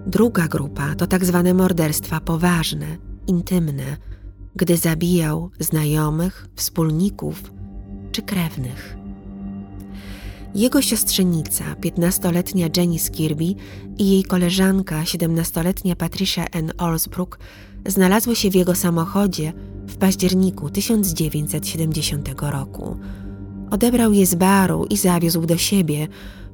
Druga 0.07 0.47
grupa 0.47 0.95
to 0.95 1.07
tak 1.07 1.25
zwane 1.25 1.53
morderstwa 1.53 2.19
poważne, 2.19 2.97
intymne, 3.27 3.97
gdy 4.55 4.77
zabijał 4.77 5.51
znajomych, 5.59 6.47
wspólników 6.55 7.53
czy 8.11 8.21
krewnych. 8.21 8.97
Jego 10.55 10.81
siostrzenica, 10.81 11.63
15-letnia 11.73 12.67
Jenny 12.77 12.99
Skirby 12.99 13.43
i 13.97 14.11
jej 14.11 14.23
koleżanka, 14.23 15.01
17-letnia 15.03 15.95
Patricia 15.95 16.45
N. 16.51 16.71
Olsbrook, 16.77 17.39
znalazły 17.85 18.35
się 18.35 18.49
w 18.49 18.55
jego 18.55 18.75
samochodzie 18.75 19.53
w 19.87 19.97
październiku 19.97 20.69
1970 20.69 22.29
roku. 22.41 22.97
Odebrał 23.71 24.13
je 24.13 24.25
z 24.25 24.35
baru 24.35 24.85
i 24.85 24.97
zawiózł 24.97 25.45
do 25.45 25.57
siebie, 25.57 26.07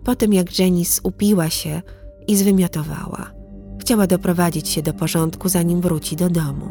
po 0.03 0.15
tym 0.15 0.33
jak 0.33 0.59
Janice 0.59 1.01
upiła 1.03 1.49
się 1.49 1.81
i 2.27 2.35
zwymiotowała. 2.35 3.31
Chciała 3.79 4.07
doprowadzić 4.07 4.69
się 4.69 4.81
do 4.81 4.93
porządku, 4.93 5.49
zanim 5.49 5.81
wróci 5.81 6.15
do 6.15 6.29
domu. 6.29 6.69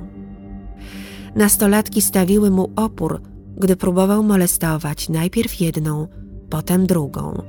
Nastolatki 1.35 2.03
stawiły 2.03 2.51
mu 2.51 2.71
opór, 2.77 3.21
gdy 3.57 3.77
próbował 3.77 4.23
molestować 4.23 5.09
najpierw 5.09 5.61
jedną, 5.61 6.09
potem 6.51 6.87
drugą. 6.87 7.43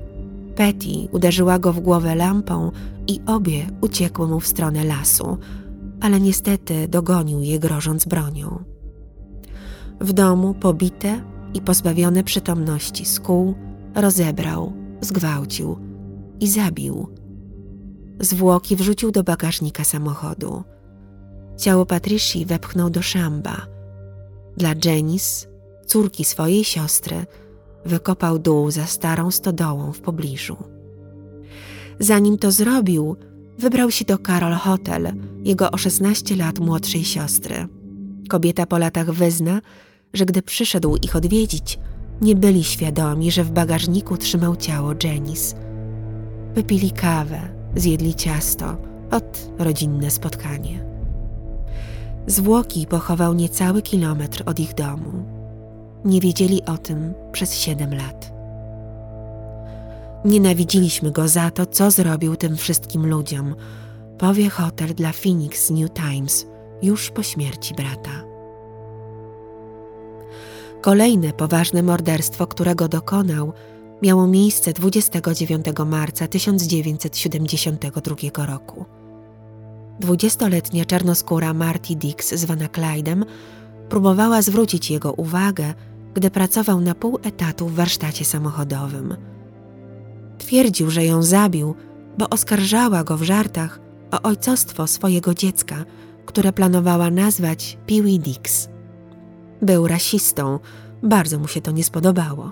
Petty 0.55 1.07
uderzyła 1.11 1.59
go 1.59 1.73
w 1.73 1.79
głowę 1.79 2.15
lampą 2.15 2.71
i 3.07 3.19
obie 3.25 3.65
uciekły 3.81 4.27
mu 4.27 4.39
w 4.39 4.47
stronę 4.47 4.83
lasu, 4.83 5.37
ale 6.01 6.19
niestety 6.19 6.87
dogonił 6.87 7.41
je 7.41 7.59
grożąc 7.59 8.05
bronią. 8.05 8.63
W 10.01 10.13
domu 10.13 10.53
pobite 10.53 11.21
i 11.53 11.61
pozbawione 11.61 12.23
przytomności 12.23 13.05
skół 13.05 13.55
rozebrał, 13.95 14.73
zgwałcił 15.01 15.77
i 16.39 16.47
zabił. 16.47 17.07
Zwłoki 18.19 18.75
wrzucił 18.75 19.11
do 19.11 19.23
bagażnika 19.23 19.83
samochodu. 19.83 20.63
Ciało 21.57 21.85
Patrici 21.85 22.45
wepchnął 22.45 22.89
do 22.89 23.01
szamba. 23.01 23.67
Dla 24.57 24.73
Janice, 24.85 25.47
córki 25.85 26.25
swojej 26.25 26.63
siostry, 26.63 27.25
wykopał 27.85 28.39
dół 28.39 28.71
za 28.71 28.85
starą 28.85 29.31
stodołą 29.31 29.91
w 29.91 30.01
pobliżu. 30.01 30.57
Zanim 31.99 32.37
to 32.37 32.51
zrobił, 32.51 33.15
wybrał 33.61 33.91
się 33.91 34.05
do 34.05 34.17
Carol 34.17 34.53
Hotel, 34.53 35.13
jego 35.43 35.71
o 35.71 35.77
16 35.77 36.35
lat 36.35 36.59
młodszej 36.59 37.03
siostry. 37.03 37.67
Kobieta 38.29 38.65
po 38.65 38.77
latach 38.77 39.11
wyzna, 39.11 39.61
że 40.13 40.25
gdy 40.25 40.41
przyszedł 40.41 40.95
ich 40.95 41.15
odwiedzić, 41.15 41.79
nie 42.21 42.35
byli 42.35 42.63
świadomi, 42.63 43.31
że 43.31 43.43
w 43.43 43.51
bagażniku 43.51 44.17
trzymał 44.17 44.55
ciało 44.55 44.93
Janice. 45.03 45.55
Wypili 46.55 46.91
kawę, 46.91 47.41
zjedli 47.75 48.15
ciasto, 48.15 48.77
od 49.11 49.51
rodzinne 49.59 50.11
spotkanie. 50.11 50.85
Zwłoki 52.27 52.87
pochował 52.87 53.33
niecały 53.33 53.81
kilometr 53.81 54.43
od 54.45 54.59
ich 54.59 54.73
domu. 54.73 55.25
Nie 56.05 56.21
wiedzieli 56.21 56.65
o 56.65 56.77
tym 56.77 57.13
przez 57.31 57.55
siedem 57.55 57.93
lat. 57.93 58.40
Nienawidziliśmy 60.25 61.11
go 61.11 61.27
za 61.27 61.51
to, 61.51 61.65
co 61.65 61.91
zrobił 61.91 62.35
tym 62.35 62.57
wszystkim 62.57 63.07
ludziom, 63.07 63.55
powie 64.17 64.49
hotel 64.49 64.95
dla 64.95 65.11
Phoenix 65.11 65.69
New 65.69 65.93
Times 65.93 66.45
już 66.81 67.09
po 67.09 67.23
śmierci 67.23 67.73
brata. 67.73 68.23
Kolejne 70.81 71.33
poważne 71.33 71.83
morderstwo, 71.83 72.47
którego 72.47 72.87
dokonał, 72.87 73.53
miało 74.01 74.27
miejsce 74.27 74.73
29 74.73 75.65
marca 75.85 76.27
1972 76.27 78.45
roku. 78.45 78.85
Dwudziestoletnia 79.99 80.85
czarnoskóra 80.85 81.53
Marty 81.53 81.95
Dix, 81.95 82.33
zwana 82.33 82.67
Clydem, 82.67 83.25
próbowała 83.89 84.41
zwrócić 84.41 84.91
jego 84.91 85.13
uwagę, 85.13 85.73
gdy 86.13 86.31
pracował 86.31 86.81
na 86.81 86.95
pół 86.95 87.19
etatu 87.23 87.67
w 87.67 87.75
warsztacie 87.75 88.25
samochodowym. 88.25 89.15
Twierdził, 90.41 90.89
że 90.89 91.05
ją 91.05 91.23
zabił, 91.23 91.75
bo 92.17 92.29
oskarżała 92.29 93.03
go 93.03 93.17
w 93.17 93.23
żartach 93.23 93.79
o 94.11 94.21
ojcostwo 94.21 94.87
swojego 94.87 95.33
dziecka, 95.33 95.85
które 96.25 96.53
planowała 96.53 97.09
nazwać 97.09 97.77
Pee 97.87 98.19
Dix. 98.19 98.69
Był 99.61 99.87
rasistą, 99.87 100.59
bardzo 101.03 101.39
mu 101.39 101.47
się 101.47 101.61
to 101.61 101.71
nie 101.71 101.83
spodobało. 101.83 102.51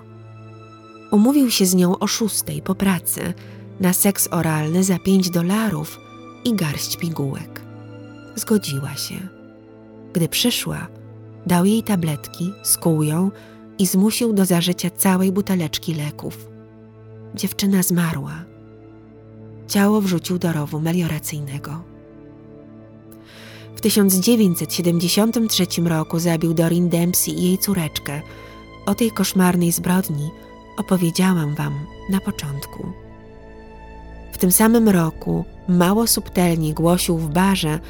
Umówił 1.10 1.50
się 1.50 1.66
z 1.66 1.74
nią 1.74 1.98
o 1.98 2.06
szóstej 2.06 2.62
po 2.62 2.74
pracy 2.74 3.34
na 3.80 3.92
seks 3.92 4.28
oralny 4.30 4.84
za 4.84 4.98
pięć 4.98 5.30
dolarów 5.30 5.98
i 6.44 6.54
garść 6.54 6.96
pigułek. 6.96 7.62
Zgodziła 8.36 8.94
się. 8.94 9.14
Gdy 10.12 10.28
przyszła, 10.28 10.86
dał 11.46 11.64
jej 11.64 11.82
tabletki, 11.82 12.52
skuł 12.62 13.02
ją 13.02 13.30
i 13.78 13.86
zmusił 13.86 14.32
do 14.32 14.44
zażycia 14.44 14.90
całej 14.90 15.32
buteleczki 15.32 15.94
leków. 15.94 16.49
Dziewczyna 17.34 17.82
zmarła. 17.82 18.32
Ciało 19.68 20.00
wrzucił 20.00 20.38
do 20.38 20.52
rowu 20.52 20.80
melioracyjnego. 20.80 21.82
W 23.76 23.80
1973 23.80 25.66
roku 25.84 26.18
zabił 26.18 26.54
Dorin 26.54 26.88
Dempsey 26.88 27.34
i 27.34 27.42
jej 27.42 27.58
córeczkę. 27.58 28.20
O 28.86 28.94
tej 28.94 29.10
koszmarnej 29.10 29.72
zbrodni 29.72 30.30
opowiedziałam 30.76 31.54
wam 31.54 31.74
na 32.10 32.20
początku. 32.20 32.86
W 34.32 34.38
tym 34.38 34.52
samym 34.52 34.88
roku 34.88 35.44
mało 35.68 36.06
subtelnie 36.06 36.74
głosił 36.74 37.18
w 37.18 37.30
barze, 37.30 37.80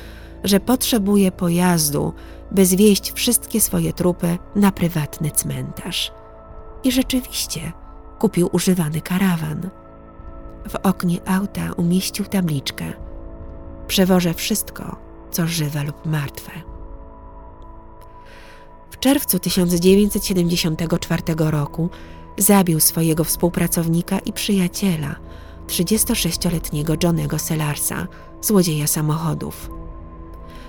że 0.44 0.60
potrzebuje 0.60 1.32
pojazdu, 1.32 2.12
by 2.50 2.66
zwieść 2.66 3.12
wszystkie 3.12 3.60
swoje 3.60 3.92
trupy 3.92 4.38
na 4.56 4.72
prywatny 4.72 5.30
cmentarz. 5.30 6.12
I 6.84 6.92
rzeczywiście 6.92 7.72
kupił 8.20 8.48
używany 8.52 9.00
karawan. 9.00 9.70
W 10.68 10.74
oknie 10.82 11.28
auta 11.28 11.72
umieścił 11.76 12.24
tabliczkę: 12.24 12.84
Przewożę 13.86 14.34
wszystko, 14.34 14.96
co 15.30 15.46
żywe 15.46 15.84
lub 15.84 16.06
martwe. 16.06 16.50
W 18.90 18.98
czerwcu 18.98 19.38
1974 19.38 21.22
roku 21.38 21.90
zabił 22.38 22.80
swojego 22.80 23.24
współpracownika 23.24 24.18
i 24.18 24.32
przyjaciela, 24.32 25.16
36-letniego 25.66 26.94
Johnego 27.02 27.38
Selarsa, 27.38 28.06
złodzieja 28.40 28.86
samochodów. 28.86 29.70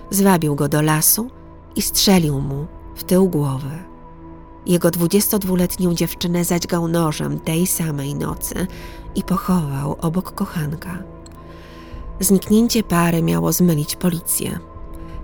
Zwabił 0.09 0.55
go 0.55 0.67
do 0.67 0.81
lasu 0.81 1.31
i 1.75 1.81
strzelił 1.81 2.41
mu 2.41 2.67
w 2.95 3.03
tył 3.03 3.29
głowy. 3.29 3.90
Jego 4.65 4.89
22-letnią 4.89 5.93
dziewczynę 5.93 6.45
zadźgał 6.45 6.87
nożem 6.87 7.39
tej 7.39 7.67
samej 7.67 8.15
nocy 8.15 8.67
i 9.15 9.23
pochował 9.23 9.95
obok 10.01 10.31
kochanka. 10.31 11.03
Zniknięcie 12.19 12.83
pary 12.83 13.23
miało 13.23 13.53
zmylić 13.53 13.95
policję. 13.95 14.59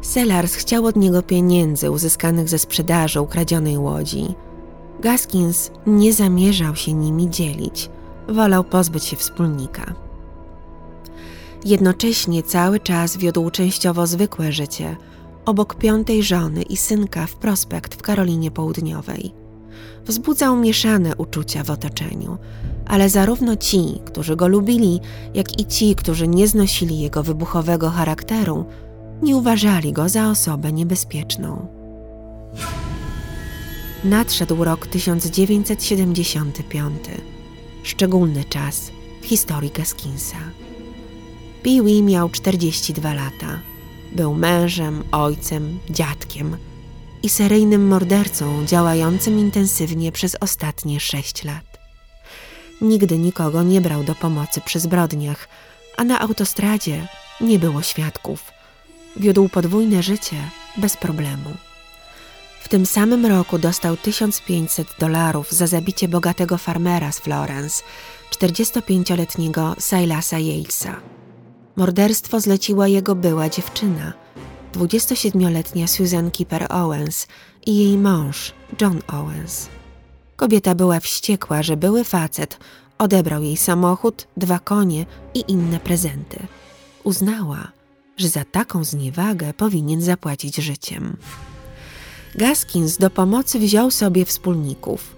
Sellars 0.02 0.54
chciał 0.56 0.86
od 0.86 0.96
niego 0.96 1.22
pieniędzy 1.22 1.92
uzyskanych 1.92 2.50
ze 2.50 2.60
sprzedaży 2.60 3.22
ukradzionej 3.22 3.78
łodzi. 3.78 4.36
Gaskins 5.00 5.72
nie 5.88 6.14
zamierzał 6.14 6.76
się 6.76 6.94
nimi 6.94 7.30
dzielić, 7.30 7.90
wolał 8.30 8.64
pozbyć 8.64 9.04
się 9.04 9.16
wspólnika. 9.16 9.94
Jednocześnie 11.66 12.44
cały 12.44 12.80
czas 12.80 13.18
wiódł 13.18 13.50
częściowo 13.50 14.08
zwykłe 14.08 14.52
życie, 14.52 14.98
obok 15.48 15.76
piątej 15.76 16.24
żony 16.24 16.62
i 16.62 16.78
synka 16.78 17.28
w 17.28 17.36
prospekt 17.36 17.96
w 17.96 18.02
Karolinie 18.02 18.52
Południowej. 18.52 19.34
Wzbudzał 20.06 20.58
mieszane 20.58 21.16
uczucia 21.16 21.64
w 21.64 21.70
otoczeniu, 21.70 22.38
ale 22.86 23.10
zarówno 23.10 23.56
ci, 23.56 24.02
którzy 24.06 24.36
go 24.36 24.48
lubili, 24.48 25.00
jak 25.34 25.60
i 25.60 25.66
ci, 25.66 25.96
którzy 25.96 26.28
nie 26.28 26.48
znosili 26.48 27.00
jego 27.00 27.24
wybuchowego 27.24 27.90
charakteru, 27.90 28.66
nie 29.22 29.38
uważali 29.38 29.94
go 29.94 30.10
za 30.10 30.30
osobę 30.30 30.74
niebezpieczną. 30.74 31.68
Nadszedł 34.04 34.64
rok 34.64 34.88
1975, 34.88 37.04
szczególny 37.84 38.44
czas 38.44 38.92
w 39.22 39.26
historii 39.26 39.72
Gaskinsa. 39.72 40.38
Pee 41.64 42.04
miał 42.04 42.30
42 42.30 43.14
lata. 43.14 43.60
Był 44.12 44.34
mężem, 44.34 45.04
ojcem, 45.12 45.80
dziadkiem 45.90 46.58
i 47.24 47.30
seryjnym 47.30 47.88
mordercą 47.88 48.66
działającym 48.66 49.40
intensywnie 49.40 50.12
przez 50.12 50.38
ostatnie 50.40 51.00
sześć 51.00 51.44
lat. 51.44 51.80
Nigdy 52.82 53.18
nikogo 53.18 53.64
nie 53.64 53.82
brał 53.82 54.04
do 54.04 54.16
pomocy 54.16 54.62
przy 54.62 54.80
zbrodniach, 54.80 55.48
a 55.98 56.04
na 56.04 56.20
autostradzie 56.20 57.08
nie 57.42 57.60
było 57.60 57.82
świadków. 57.82 58.44
Wiódł 59.16 59.50
podwójne 59.50 60.04
życie 60.04 60.36
bez 60.78 60.98
problemu. 60.98 61.54
W 62.62 62.70
tym 62.70 62.86
samym 62.86 63.26
roku 63.26 63.58
dostał 63.58 63.98
1500 63.98 64.88
dolarów 65.00 65.52
za 65.52 65.68
zabicie 65.68 66.08
bogatego 66.08 66.58
farmera 66.58 67.12
z 67.12 67.20
Florence, 67.20 67.84
45-letniego 68.32 69.76
Silasa 69.80 70.40
Yalesa. 70.40 71.17
Morderstwo 71.78 72.40
zleciła 72.40 72.88
jego 72.88 73.16
była 73.16 73.50
dziewczyna, 73.50 74.14
27-letnia 74.74 75.88
Susan 75.88 76.32
Kipper 76.32 76.68
Owens 76.70 77.28
i 77.66 77.78
jej 77.78 77.98
mąż, 77.98 78.54
John 78.82 79.02
Owens. 79.08 79.70
Kobieta 80.36 80.76
była 80.76 81.00
wściekła, 81.00 81.64
że 81.64 81.78
były 81.78 82.04
facet 82.04 82.60
odebrał 82.98 83.44
jej 83.44 83.58
samochód, 83.58 84.28
dwa 84.38 84.60
konie 84.60 85.06
i 85.34 85.44
inne 85.48 85.80
prezenty. 85.80 86.48
Uznała, 87.04 87.72
że 88.18 88.30
za 88.30 88.46
taką 88.46 88.84
zniewagę 88.84 89.54
powinien 89.54 90.02
zapłacić 90.02 90.56
życiem. 90.56 91.18
Gaskins 92.36 92.98
do 92.98 93.10
pomocy 93.10 93.60
wziął 93.60 93.92
sobie 93.92 94.26
wspólników. 94.26 95.16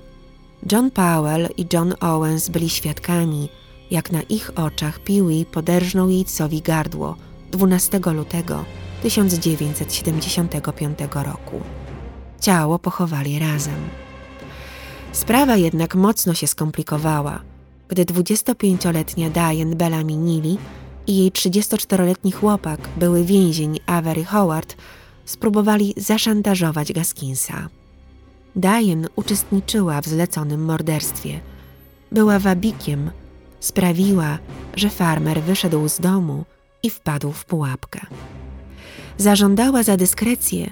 John 0.72 0.92
Powell 0.92 1.50
i 1.58 1.66
John 1.74 1.94
Owens 2.00 2.50
byli 2.50 2.70
świadkami, 2.70 3.50
jak 3.92 4.12
na 4.12 4.22
ich 4.22 4.52
oczach 4.56 5.00
Piwi 5.00 5.46
poderżnął 5.46 6.10
Yatesowi 6.10 6.62
gardło 6.62 7.16
12 7.52 8.00
lutego 8.14 8.66
1975 9.04 11.00
roku. 11.14 11.62
Ciało 12.42 12.80
pochowali 12.80 13.40
razem. 13.40 13.90
Sprawa 15.12 15.56
jednak 15.56 15.96
mocno 15.96 16.34
się 16.34 16.48
skomplikowała, 16.48 17.42
gdy 17.88 18.06
25-letnia 18.06 19.30
Diane 19.30 19.76
Bellamy 19.76 20.16
Neely 20.18 20.58
i 21.08 21.18
jej 21.18 21.32
34-letni 21.32 22.32
chłopak, 22.32 22.90
były 22.98 23.24
więzień 23.24 23.80
Avery 23.86 24.26
Howard, 24.26 24.76
spróbowali 25.26 25.94
zaszantażować 25.98 26.94
Gaskinsa. 26.94 27.70
Diane 28.56 29.08
uczestniczyła 29.16 30.02
w 30.02 30.08
zleconym 30.08 30.66
morderstwie. 30.66 31.40
Była 32.12 32.40
wabikiem, 32.40 33.12
sprawiła, 33.60 34.38
że 34.76 34.90
farmer 34.90 35.42
wyszedł 35.42 35.90
z 35.90 36.00
domu 36.00 36.46
i 36.84 36.90
wpadł 36.90 37.32
w 37.32 37.46
pułapkę. 37.46 38.00
Zażądała 39.18 39.84
za 39.84 39.98
dyskrecję 39.98 40.72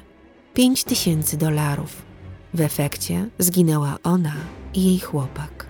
pięć 0.54 0.84
tysięcy 0.84 1.38
dolarów 1.38 2.02
W 2.54 2.62
efekcie 2.62 3.30
zginęła 3.40 3.98
ona 4.04 4.36
i 4.74 4.84
jej 4.84 5.00
chłopak. 5.00 5.68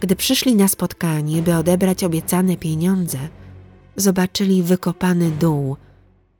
Gdy 0.00 0.16
przyszli 0.16 0.54
na 0.54 0.68
spotkanie, 0.68 1.42
by 1.42 1.54
odebrać 1.54 2.04
obiecane 2.04 2.56
pieniądze, 2.56 3.18
zobaczyli 3.96 4.62
wykopany 4.62 5.30
dół 5.30 5.76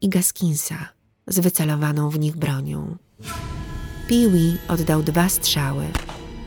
i 0.01 0.09
Gaskinsa 0.09 0.89
z 1.27 1.39
wycelowaną 1.39 2.11
w 2.11 2.19
nich 2.19 2.37
bronią. 2.37 2.97
Piwi 4.09 4.57
oddał 4.69 5.03
dwa 5.03 5.29
strzały 5.29 5.85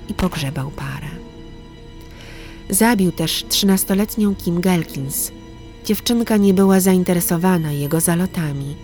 i 0.09 0.13
pogrzebał 0.13 0.71
parę. 0.71 1.20
Zabił 2.71 3.11
też 3.11 3.45
trzynastoletnią 3.49 4.35
Kim 4.35 4.61
Gelkins. 4.61 5.31
Dziewczynka 5.85 6.37
nie 6.37 6.53
była 6.53 6.79
zainteresowana 6.79 7.71
jego 7.71 7.99
zalotami. 7.99 8.75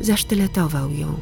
Zasztyletował 0.00 0.90
ją. 0.90 1.14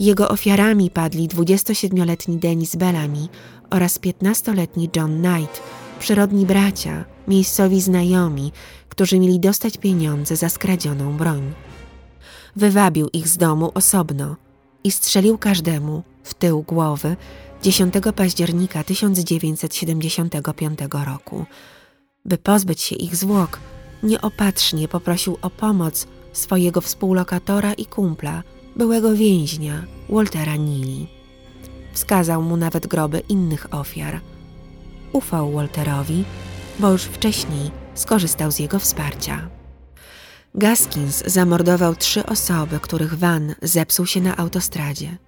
Jego 0.00 0.28
ofiarami 0.28 0.90
padli 0.90 1.28
27-letni 1.28 2.36
Denis 2.36 2.76
Bellamy 2.76 3.28
oraz 3.70 3.98
15-letni 4.00 4.90
John 4.96 5.22
Knight, 5.22 5.62
przyrodni 5.98 6.46
bracia, 6.46 7.04
miejscowi 7.28 7.80
znajomi, 7.80 8.52
którzy 8.88 9.18
mieli 9.18 9.40
dostać 9.40 9.78
pieniądze 9.78 10.36
za 10.36 10.48
skradzioną 10.48 11.16
broń. 11.16 11.52
Wywabił 12.56 13.08
ich 13.12 13.28
z 13.28 13.36
domu 13.36 13.70
osobno 13.74 14.36
i 14.84 14.90
strzelił 14.90 15.38
każdemu 15.38 16.02
w 16.22 16.34
tył 16.34 16.62
głowy 16.62 17.16
10 17.62 17.94
października 18.16 18.84
1975 18.84 20.78
roku. 21.06 21.44
By 22.24 22.38
pozbyć 22.38 22.80
się 22.80 22.96
ich 22.96 23.16
zwłok, 23.16 23.60
nieopatrznie 24.02 24.88
poprosił 24.88 25.38
o 25.42 25.50
pomoc 25.50 26.06
swojego 26.32 26.80
współlokatora 26.80 27.72
i 27.72 27.86
kumpla, 27.86 28.42
byłego 28.76 29.14
więźnia, 29.14 29.84
Waltera 30.08 30.56
Neely. 30.56 31.06
Wskazał 31.92 32.42
mu 32.42 32.56
nawet 32.56 32.86
groby 32.86 33.22
innych 33.28 33.74
ofiar. 33.74 34.20
Ufał 35.12 35.52
Walterowi, 35.52 36.24
bo 36.78 36.90
już 36.90 37.02
wcześniej 37.02 37.70
skorzystał 37.94 38.50
z 38.50 38.58
jego 38.58 38.78
wsparcia. 38.78 39.48
Gaskins 40.54 41.24
zamordował 41.26 41.94
trzy 41.96 42.26
osoby, 42.26 42.80
których 42.80 43.14
van 43.14 43.54
zepsuł 43.62 44.06
się 44.06 44.20
na 44.20 44.36
autostradzie. 44.36 45.18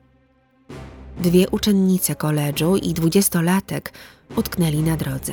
Dwie 1.20 1.48
uczennice 1.48 2.14
koledżu 2.14 2.76
i 2.76 2.94
dwudziestolatek 2.94 3.92
utknęli 4.36 4.82
na 4.82 4.96
drodze. 4.96 5.32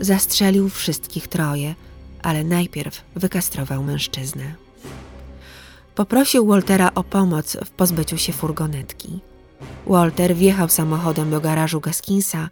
Zastrzelił 0.00 0.68
wszystkich 0.68 1.28
troje, 1.28 1.74
ale 2.22 2.44
najpierw 2.44 3.04
wykastrował 3.16 3.82
mężczyznę. 3.82 4.54
Poprosił 5.94 6.46
Waltera 6.46 6.90
o 6.94 7.04
pomoc 7.04 7.56
w 7.64 7.70
pozbyciu 7.70 8.18
się 8.18 8.32
furgonetki. 8.32 9.20
Walter 9.86 10.34
wjechał 10.34 10.68
samochodem 10.68 11.30
do 11.30 11.40
garażu 11.40 11.80
Gaskinsa, 11.80 12.48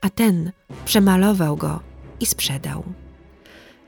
a 0.00 0.10
ten 0.10 0.52
przemalował 0.84 1.56
go 1.56 1.80
i 2.20 2.26
sprzedał. 2.26 2.84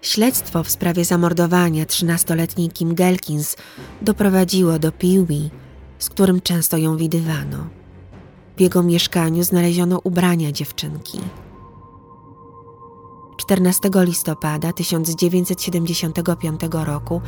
Śledztwo 0.03 0.63
w 0.63 0.71
sprawie 0.71 1.05
zamordowania 1.05 1.87
trzynastoletniej 1.87 2.69
Kim 2.69 2.95
Gelkins 2.95 3.57
doprowadziło 4.03 4.79
do 4.79 4.93
Peewee, 4.93 5.51
z 5.99 6.09
którym 6.09 6.41
często 6.41 6.77
ją 6.77 6.97
widywano. 6.97 7.84
W 8.57 8.61
jego 8.61 8.83
mieszkaniu 8.83 9.43
znaleziono 9.43 10.01
ubrania 10.05 10.53
dziewczynki. 10.53 11.21
14 13.37 13.91
listopada 13.95 14.73
1975 14.73 16.61
roku 16.73 17.21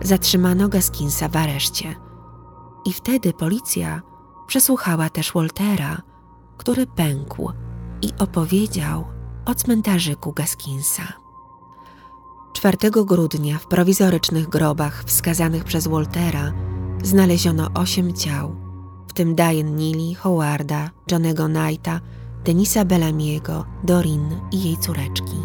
zatrzymano 0.00 0.68
Gaskinsa 0.68 1.28
w 1.28 1.36
areszcie. 1.36 1.94
I 2.84 2.92
wtedy 2.92 3.32
policja 3.32 4.02
przesłuchała 4.46 5.10
też 5.10 5.32
Waltera, 5.32 6.02
który 6.56 6.86
pękł 6.86 7.52
i 8.02 8.10
opowiedział 8.18 9.04
o 9.44 9.54
cmentarzyku 9.54 10.32
Gaskinsa. 10.32 11.02
4 12.52 12.76
grudnia 12.90 13.58
w 13.58 13.66
prowizorycznych 13.66 14.48
grobach 14.48 15.04
wskazanych 15.04 15.64
przez 15.64 15.86
Waltera 15.86 16.52
znaleziono 17.02 17.68
osiem 17.74 18.12
ciał, 18.12 18.56
w 19.12 19.14
tym 19.14 19.34
Diane 19.34 19.70
Neely, 19.70 20.14
Howarda, 20.14 20.90
Johnego 21.10 21.46
Knighta, 21.46 22.00
Denisa 22.44 22.84
Bellamiego, 22.84 23.64
Dorin 23.84 24.40
i 24.52 24.62
jej 24.62 24.76
córeczki. 24.76 25.36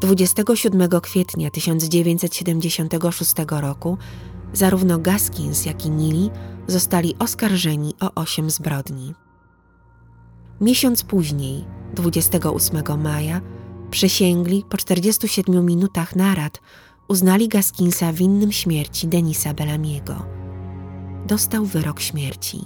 27 0.00 1.00
kwietnia 1.02 1.50
1976 1.50 3.34
roku 3.48 3.98
zarówno 4.52 4.98
Gaskins, 4.98 5.66
jak 5.66 5.86
i 5.86 5.90
Neely 5.90 6.30
zostali 6.66 7.14
oskarżeni 7.18 7.94
o 8.00 8.14
osiem 8.14 8.50
zbrodni. 8.50 9.14
Miesiąc 10.60 11.02
później, 11.02 11.64
28 11.94 13.02
maja, 13.02 13.40
przysięgli 13.90 14.64
po 14.68 14.76
47 14.76 15.66
minutach 15.66 16.16
narad 16.16 16.60
uznali 17.08 17.48
Gaskinsa 17.48 18.12
winnym 18.12 18.52
śmierci 18.52 19.08
Denisa 19.08 19.54
Bellamiego. 19.54 20.33
Dostał 21.26 21.64
wyrok 21.64 22.00
śmierci. 22.00 22.64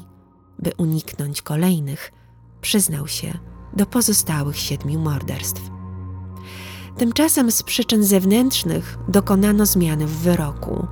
By 0.59 0.73
uniknąć 0.79 1.43
kolejnych, 1.43 2.13
przyznał 2.61 3.09
się 3.09 3.39
do 3.77 3.87
pozostałych 3.87 4.59
siedmiu 4.59 5.01
morderstw. 5.01 5.71
Tymczasem 6.97 7.51
z 7.51 7.63
przyczyn 7.63 8.05
zewnętrznych 8.05 8.99
dokonano 9.09 9.67
zmiany 9.67 10.07
w 10.07 10.17
wyroku. 10.17 10.87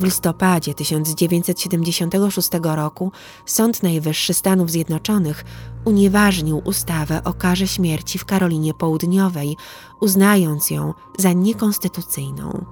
W 0.00 0.04
listopadzie 0.04 0.74
1976 0.74 2.48
roku 2.62 3.12
Sąd 3.46 3.82
Najwyższy 3.82 4.34
Stanów 4.34 4.70
Zjednoczonych 4.70 5.44
unieważnił 5.84 6.62
ustawę 6.64 7.24
o 7.24 7.32
karze 7.32 7.66
śmierci 7.66 8.18
w 8.18 8.24
Karolinie 8.24 8.74
Południowej, 8.74 9.56
uznając 10.00 10.70
ją 10.70 10.94
za 11.18 11.32
niekonstytucyjną. 11.32 12.64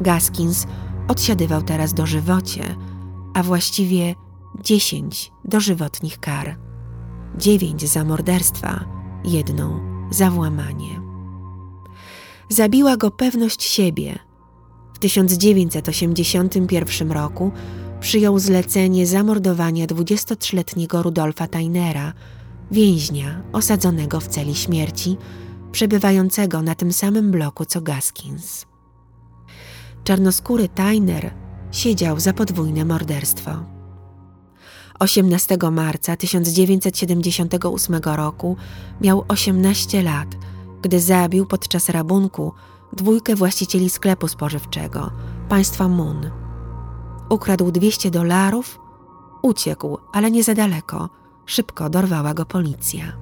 Gaskins 0.00 0.66
odsiadywał 1.08 1.62
teraz 1.62 1.94
dożywocie, 1.94 2.76
a 3.34 3.42
właściwie 3.42 4.14
dziesięć 4.62 5.32
dożywotnich 5.44 6.20
kar. 6.20 6.56
Dziewięć 7.38 7.88
za 7.88 8.04
morderstwa, 8.04 8.84
jedną 9.24 9.80
za 10.10 10.30
włamanie. 10.30 11.00
Zabiła 12.48 12.96
go 12.96 13.10
pewność 13.10 13.62
siebie. 13.62 14.18
W 14.94 14.98
1981 14.98 17.12
roku 17.12 17.52
przyjął 18.00 18.38
zlecenie 18.38 19.06
zamordowania 19.06 19.86
23-letniego 19.86 21.02
Rudolfa 21.02 21.46
Tainera, 21.46 22.12
więźnia 22.70 23.42
osadzonego 23.52 24.20
w 24.20 24.28
celi 24.28 24.54
śmierci, 24.54 25.16
przebywającego 25.72 26.62
na 26.62 26.74
tym 26.74 26.92
samym 26.92 27.30
bloku 27.30 27.64
co 27.64 27.80
Gaskins. 27.80 28.66
Czarnoskóry 30.04 30.68
Tainer 30.68 31.34
siedział 31.72 32.20
za 32.20 32.32
podwójne 32.32 32.84
morderstwo. 32.84 33.50
18 34.98 35.58
marca 35.72 36.16
1978 36.16 38.00
roku 38.04 38.56
miał 39.00 39.24
18 39.28 40.02
lat, 40.02 40.28
gdy 40.82 41.00
zabił 41.00 41.46
podczas 41.46 41.88
rabunku 41.88 42.52
dwójkę 42.92 43.36
właścicieli 43.36 43.90
sklepu 43.90 44.28
spożywczego, 44.28 45.10
państwa 45.48 45.88
Moon. 45.88 46.30
Ukradł 47.28 47.70
200 47.70 48.10
dolarów, 48.10 48.80
uciekł, 49.42 49.98
ale 50.12 50.30
nie 50.30 50.44
za 50.44 50.54
daleko. 50.54 51.08
Szybko 51.46 51.90
dorwała 51.90 52.34
go 52.34 52.46
policja. 52.46 53.12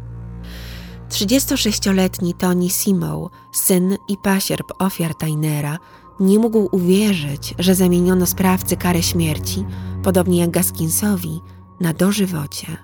36-letni 1.08 2.34
Tony 2.34 2.70
Simow, 2.70 3.30
syn 3.52 3.96
i 4.08 4.16
pasierb 4.16 4.72
ofiar 4.78 5.14
Tainera, 5.14 5.78
nie 6.20 6.38
mógł 6.38 6.68
uwierzyć, 6.72 7.54
że 7.58 7.74
zamieniono 7.74 8.26
sprawcy 8.26 8.76
karę 8.76 9.02
śmierci, 9.02 9.64
podobnie 10.02 10.38
jak 10.40 10.50
Gaskinsowi, 10.50 11.40
na 11.80 11.92
dożywocie. 11.92 12.76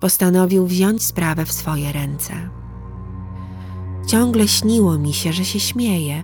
Postanowił 0.00 0.66
wziąć 0.66 1.04
sprawę 1.04 1.46
w 1.46 1.52
swoje 1.52 1.92
ręce. 1.92 2.34
Ciągle 4.06 4.48
śniło 4.48 4.98
mi 4.98 5.12
się, 5.12 5.32
że 5.32 5.44
się 5.44 5.60
śmieje, 5.60 6.22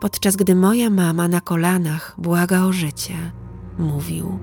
podczas 0.00 0.36
gdy 0.36 0.54
moja 0.54 0.90
mama 0.90 1.28
na 1.28 1.40
kolanach 1.40 2.14
błaga 2.18 2.64
o 2.64 2.72
życie, 2.72 3.32
mówił. 3.78 4.38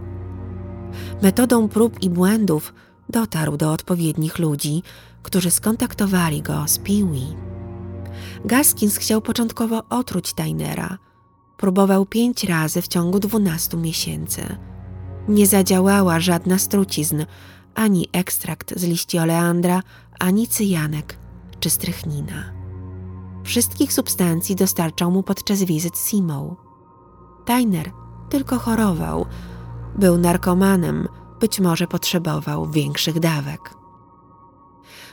Metodą 1.22 1.70
prób 1.70 2.04
i 2.04 2.10
błędów 2.10 2.74
dotarł 3.10 3.58
do 3.58 3.72
odpowiednich 3.72 4.40
ludzi, 4.40 4.84
którzy 5.24 5.52
skontaktowali 5.52 6.42
go 6.42 6.64
z 6.68 6.78
Piwi. 6.78 7.28
Gaskins 8.46 8.98
chciał 8.98 9.22
początkowo 9.22 9.84
otruć 9.90 10.34
Tainera. 10.34 10.98
Próbował 11.58 12.06
pięć 12.06 12.44
razy 12.44 12.82
w 12.82 12.88
ciągu 12.88 13.20
dwunastu 13.20 13.78
miesięcy. 13.78 14.58
Nie 15.28 15.48
zadziałała 15.48 16.20
żadna 16.20 16.58
z 16.58 16.68
trucizn, 16.68 17.26
ani 17.76 18.08
ekstrakt 18.12 18.80
z 18.80 18.84
liści 18.84 19.20
oleandra, 19.20 19.82
ani 20.20 20.48
cyjanek 20.48 21.18
czy 21.60 21.70
strychnina. 21.70 22.54
Wszystkich 23.44 23.94
substancji 23.94 24.56
dostarczał 24.56 25.12
mu 25.12 25.24
podczas 25.24 25.64
wizyt 25.64 25.98
Simow. 25.98 26.56
Tainer 27.46 27.92
tylko 28.30 28.60
chorował. 28.60 29.26
Był 29.96 30.18
narkomanem, 30.18 31.08
być 31.40 31.60
może 31.60 31.88
potrzebował 31.88 32.72
większych 32.72 33.20
dawek. 33.20 33.74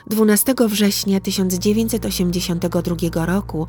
12 0.07 0.55
września 0.68 1.20
1982 1.20 3.26
roku 3.26 3.66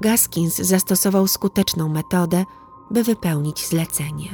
Gaskins 0.00 0.56
zastosował 0.56 1.26
skuteczną 1.26 1.88
metodę, 1.88 2.44
by 2.90 3.04
wypełnić 3.04 3.66
zlecenie. 3.66 4.30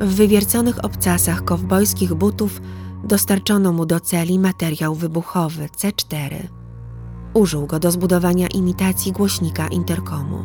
W 0.00 0.14
wywierconych 0.14 0.84
obcasach 0.84 1.44
kowbojskich 1.44 2.14
butów 2.14 2.60
dostarczono 3.04 3.72
mu 3.72 3.86
do 3.86 4.00
celi 4.00 4.38
materiał 4.38 4.94
wybuchowy 4.94 5.68
C4. 5.78 6.48
Użył 7.34 7.66
go 7.66 7.78
do 7.78 7.90
zbudowania 7.90 8.46
imitacji 8.46 9.12
głośnika 9.12 9.68
interkomu. 9.68 10.44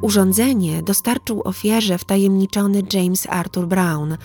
Urządzenie 0.00 0.82
dostarczył 0.82 1.42
ofierze 1.44 1.98
wtajemniczony 1.98 2.82
James 2.92 3.26
Arthur 3.30 3.66
Brown, 3.66 4.16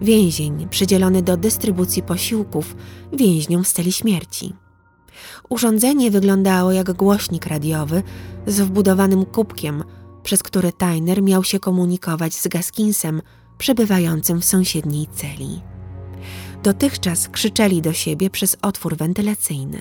więzień 0.00 0.68
przydzielony 0.68 1.22
do 1.22 1.36
dystrybucji 1.36 2.02
posiłków 2.02 2.76
więźniom 3.12 3.64
z 3.64 3.72
celi 3.72 3.92
śmierci. 3.92 4.61
Urządzenie 5.48 6.10
wyglądało 6.10 6.72
jak 6.72 6.92
głośnik 6.92 7.46
radiowy 7.46 8.02
z 8.46 8.60
wbudowanym 8.60 9.24
kubkiem, 9.24 9.84
przez 10.22 10.42
który 10.42 10.72
Tyner 10.72 11.22
miał 11.22 11.44
się 11.44 11.60
komunikować 11.60 12.34
z 12.34 12.48
Gaskinsem, 12.48 13.22
przebywającym 13.58 14.40
w 14.40 14.44
sąsiedniej 14.44 15.06
celi. 15.06 15.60
Dotychczas 16.62 17.28
krzyczeli 17.28 17.82
do 17.82 17.92
siebie 17.92 18.30
przez 18.30 18.56
otwór 18.62 18.96
wentylacyjny. 18.96 19.80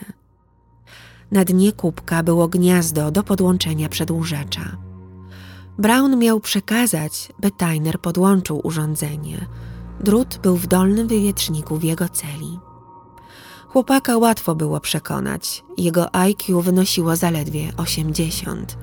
Na 1.31 1.45
dnie 1.45 1.71
kubka 1.71 2.23
było 2.23 2.47
gniazdo 2.47 3.11
do 3.11 3.23
podłączenia 3.23 3.89
przedłużacza. 3.89 4.77
Brown 5.77 6.19
miał 6.19 6.39
przekazać, 6.39 7.29
by 7.39 7.51
Tyner 7.51 7.99
podłączył 7.99 8.61
urządzenie. 8.63 9.45
Drut 9.99 10.39
był 10.43 10.57
w 10.57 10.67
dolnym 10.67 11.07
wywietrzniku 11.07 11.77
w 11.77 11.83
jego 11.83 12.09
celi. 12.09 12.59
Chłopaka 13.71 14.17
łatwo 14.17 14.55
było 14.55 14.79
przekonać. 14.79 15.63
Jego 15.77 16.15
IQ 16.15 16.61
wynosiło 16.61 17.15
zaledwie 17.15 17.71
80. 17.77 18.77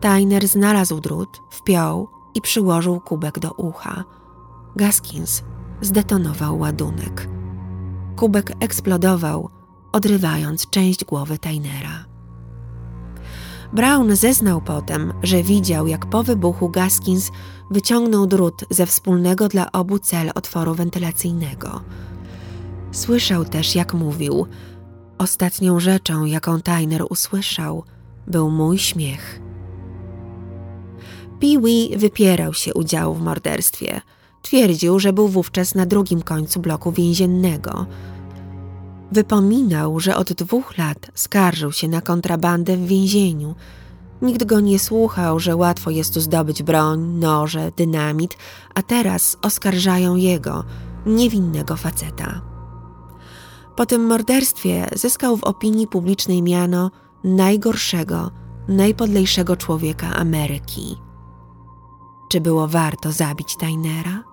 Tyner 0.00 0.48
znalazł 0.48 1.00
drut, 1.00 1.40
wpiął 1.50 2.08
i 2.34 2.40
przyłożył 2.40 3.00
kubek 3.00 3.38
do 3.38 3.52
ucha. 3.52 4.04
Gaskins 4.76 5.42
zdetonował 5.80 6.58
ładunek. 6.58 7.28
Kubek 8.16 8.52
eksplodował, 8.60 9.50
odrywając 9.92 10.70
część 10.70 11.04
głowy 11.04 11.38
Tynera. 11.38 12.04
Brown 13.72 14.16
zeznał 14.16 14.60
potem, 14.60 15.12
że 15.22 15.42
widział, 15.42 15.86
jak 15.86 16.06
po 16.06 16.22
wybuchu 16.22 16.68
Gaskins 16.68 17.30
wyciągnął 17.70 18.26
drut 18.26 18.64
ze 18.70 18.86
wspólnego 18.86 19.48
dla 19.48 19.72
obu 19.72 19.98
cel 19.98 20.30
otworu 20.34 20.74
wentylacyjnego. 20.74 21.80
Słyszał 22.96 23.44
też, 23.44 23.74
jak 23.74 23.94
mówił: 23.94 24.46
Ostatnią 25.18 25.80
rzeczą, 25.80 26.24
jaką 26.24 26.60
Tyner 26.60 27.04
usłyszał, 27.10 27.84
był 28.26 28.50
mój 28.50 28.78
śmiech. 28.78 29.40
Pee-wee 31.40 31.96
wypierał 31.96 32.54
się 32.54 32.74
udziału 32.74 33.14
w 33.14 33.22
morderstwie. 33.22 34.00
Twierdził, 34.42 34.98
że 34.98 35.12
był 35.12 35.28
wówczas 35.28 35.74
na 35.74 35.86
drugim 35.86 36.22
końcu 36.22 36.60
bloku 36.60 36.92
więziennego. 36.92 37.86
Wypominał, 39.12 40.00
że 40.00 40.16
od 40.16 40.32
dwóch 40.32 40.78
lat 40.78 41.10
skarżył 41.14 41.72
się 41.72 41.88
na 41.88 42.00
kontrabandę 42.00 42.76
w 42.76 42.86
więzieniu. 42.86 43.54
Nikt 44.22 44.44
go 44.44 44.60
nie 44.60 44.78
słuchał, 44.78 45.40
że 45.40 45.56
łatwo 45.56 45.90
jest 45.90 46.14
tu 46.14 46.20
zdobyć 46.20 46.62
broń, 46.62 47.00
noże, 47.00 47.72
dynamit, 47.76 48.36
a 48.74 48.82
teraz 48.82 49.36
oskarżają 49.42 50.16
jego, 50.16 50.64
niewinnego 51.06 51.76
faceta. 51.76 52.55
Po 53.76 53.86
tym 53.86 54.06
morderstwie 54.06 54.88
zyskał 54.94 55.36
w 55.36 55.44
opinii 55.44 55.86
publicznej 55.86 56.42
miano 56.42 56.90
najgorszego, 57.24 58.30
najpodlejszego 58.68 59.56
człowieka 59.56 60.14
Ameryki. 60.14 60.96
Czy 62.28 62.40
było 62.40 62.68
warto 62.68 63.12
zabić 63.12 63.56
Tainera? 63.56 64.24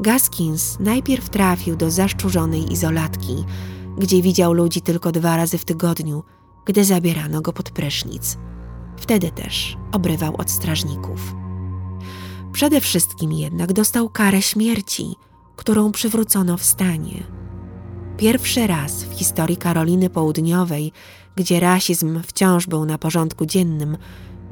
Gaskins 0.00 0.76
najpierw 0.80 1.28
trafił 1.28 1.76
do 1.76 1.90
zaszczurzonej 1.90 2.72
izolatki, 2.72 3.44
gdzie 3.98 4.22
widział 4.22 4.52
ludzi 4.52 4.80
tylko 4.80 5.12
dwa 5.12 5.36
razy 5.36 5.58
w 5.58 5.64
tygodniu, 5.64 6.22
gdy 6.64 6.84
zabierano 6.84 7.40
go 7.40 7.52
pod 7.52 7.70
prysznic. 7.70 8.38
Wtedy 8.96 9.30
też 9.30 9.76
obrywał 9.92 10.36
od 10.36 10.50
strażników. 10.50 11.34
Przede 12.52 12.80
wszystkim 12.80 13.32
jednak 13.32 13.72
dostał 13.72 14.08
karę 14.08 14.42
śmierci, 14.42 15.16
którą 15.56 15.92
przywrócono 15.92 16.56
w 16.56 16.64
stanie. 16.64 17.43
Pierwszy 18.16 18.66
raz 18.66 19.04
w 19.04 19.12
historii 19.12 19.56
Karoliny 19.56 20.10
Południowej, 20.10 20.92
gdzie 21.36 21.60
rasizm 21.60 22.22
wciąż 22.22 22.66
był 22.66 22.84
na 22.84 22.98
porządku 22.98 23.46
dziennym, 23.46 23.96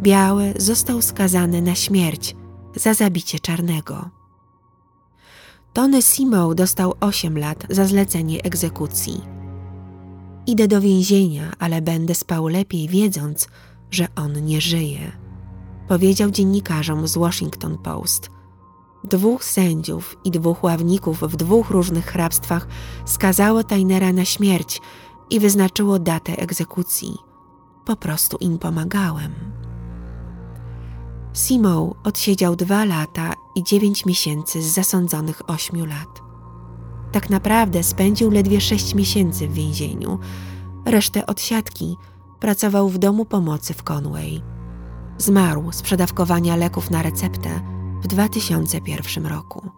biały 0.00 0.54
został 0.58 1.02
skazany 1.02 1.62
na 1.62 1.74
śmierć 1.74 2.36
za 2.76 2.94
zabicie 2.94 3.40
czarnego. 3.40 4.10
Tony 5.72 6.02
Simow 6.02 6.54
dostał 6.54 6.94
8 7.00 7.38
lat 7.38 7.66
za 7.70 7.84
zlecenie 7.86 8.42
egzekucji. 8.42 9.20
Idę 10.46 10.68
do 10.68 10.80
więzienia, 10.80 11.52
ale 11.58 11.82
będę 11.82 12.14
spał 12.14 12.48
lepiej, 12.48 12.88
wiedząc, 12.88 13.48
że 13.90 14.06
on 14.16 14.44
nie 14.44 14.60
żyje, 14.60 15.12
powiedział 15.88 16.30
dziennikarzom 16.30 17.08
z 17.08 17.16
Washington 17.16 17.78
Post. 17.78 18.30
Dwóch 19.04 19.44
sędziów 19.44 20.16
i 20.24 20.30
dwóch 20.30 20.64
ławników 20.64 21.20
w 21.20 21.36
dwóch 21.36 21.70
różnych 21.70 22.06
hrabstwach 22.06 22.66
skazało 23.04 23.64
Tainera 23.64 24.12
na 24.12 24.24
śmierć 24.24 24.80
i 25.30 25.40
wyznaczyło 25.40 25.98
datę 25.98 26.38
egzekucji. 26.38 27.18
Po 27.84 27.96
prostu 27.96 28.36
im 28.36 28.58
pomagałem. 28.58 29.32
Simow 31.34 31.92
odsiedział 32.04 32.56
dwa 32.56 32.84
lata 32.84 33.32
i 33.54 33.62
dziewięć 33.62 34.06
miesięcy 34.06 34.62
z 34.62 34.74
zasądzonych 34.74 35.50
ośmiu 35.50 35.86
lat. 35.86 36.22
Tak 37.12 37.30
naprawdę 37.30 37.82
spędził 37.82 38.30
ledwie 38.30 38.60
sześć 38.60 38.94
miesięcy 38.94 39.48
w 39.48 39.52
więzieniu. 39.52 40.18
Resztę 40.84 41.26
odsiadki 41.26 41.96
pracował 42.40 42.88
w 42.88 42.98
domu 42.98 43.24
pomocy 43.24 43.74
w 43.74 43.82
Conway. 43.82 44.42
Zmarł 45.18 45.72
z 45.72 45.82
przedawkowania 45.82 46.56
leków 46.56 46.90
na 46.90 47.02
receptę 47.02 47.71
w 48.02 48.06
2001 48.06 49.26
roku. 49.26 49.70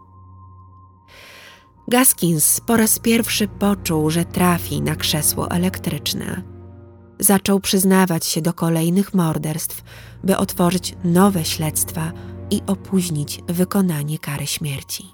Gaskins 1.89 2.61
po 2.61 2.77
raz 2.77 2.99
pierwszy 2.99 3.49
poczuł, 3.49 4.11
że 4.11 4.25
trafi 4.25 4.83
na 4.83 4.97
krzesło 4.97 5.51
elektryczne. 5.51 6.43
Zaczął 7.18 7.61
przyznawać 7.61 8.27
się 8.27 8.43
do 8.43 8.53
kolejnych 8.53 9.14
morderstw, 9.14 9.83
by 10.25 10.37
otworzyć 10.37 10.97
nowe 11.05 11.45
śledztwa 11.45 12.12
i 12.51 12.62
opóźnić 12.66 13.41
wykonanie 13.49 14.18
kary 14.18 14.47
śmierci. 14.47 15.05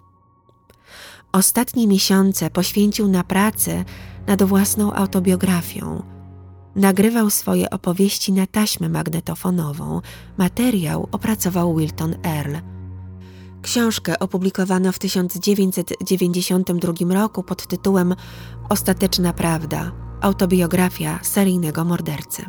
Ostatnie 1.32 1.86
miesiące 1.86 2.50
poświęcił 2.50 3.08
na 3.08 3.24
pracę 3.24 3.84
nad 4.26 4.42
własną 4.42 4.92
autobiografią. 4.92 6.02
Nagrywał 6.76 7.30
swoje 7.30 7.70
opowieści 7.70 8.32
na 8.32 8.46
taśmę 8.46 8.88
magnetofonową. 8.88 10.00
Materiał 10.38 11.08
opracował 11.12 11.76
Wilton 11.76 12.14
Earl. 12.24 12.56
Książkę 13.62 14.18
opublikowano 14.18 14.92
w 14.92 14.98
1992 14.98 17.14
roku 17.14 17.42
pod 17.42 17.66
tytułem 17.66 18.14
Ostateczna 18.68 19.32
Prawda 19.32 19.92
autobiografia 20.20 21.18
seryjnego 21.22 21.84
mordercy. 21.84 22.44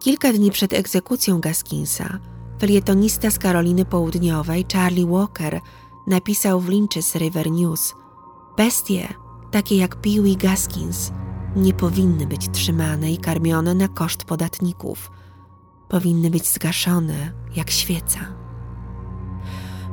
Kilka 0.00 0.32
dni 0.32 0.50
przed 0.50 0.72
egzekucją 0.72 1.40
Gaskinsa, 1.40 2.18
felietonista 2.60 3.30
z 3.30 3.38
Karoliny 3.38 3.84
Południowej 3.84 4.66
Charlie 4.72 5.06
Walker 5.06 5.60
napisał 6.06 6.60
w 6.60 6.68
Lynch's 6.68 7.18
River 7.18 7.50
News: 7.50 7.94
Bestie, 8.56 9.08
takie 9.50 9.76
jak 9.76 9.96
Pee 9.96 10.36
Gaskins, 10.36 11.12
nie 11.56 11.72
powinny 11.72 12.26
być 12.26 12.48
trzymane 12.52 13.12
i 13.12 13.18
karmione 13.18 13.74
na 13.74 13.88
koszt 13.88 14.24
podatników. 14.24 15.10
Powinny 15.88 16.30
być 16.30 16.48
zgaszone 16.48 17.32
jak 17.56 17.70
świeca. 17.70 18.39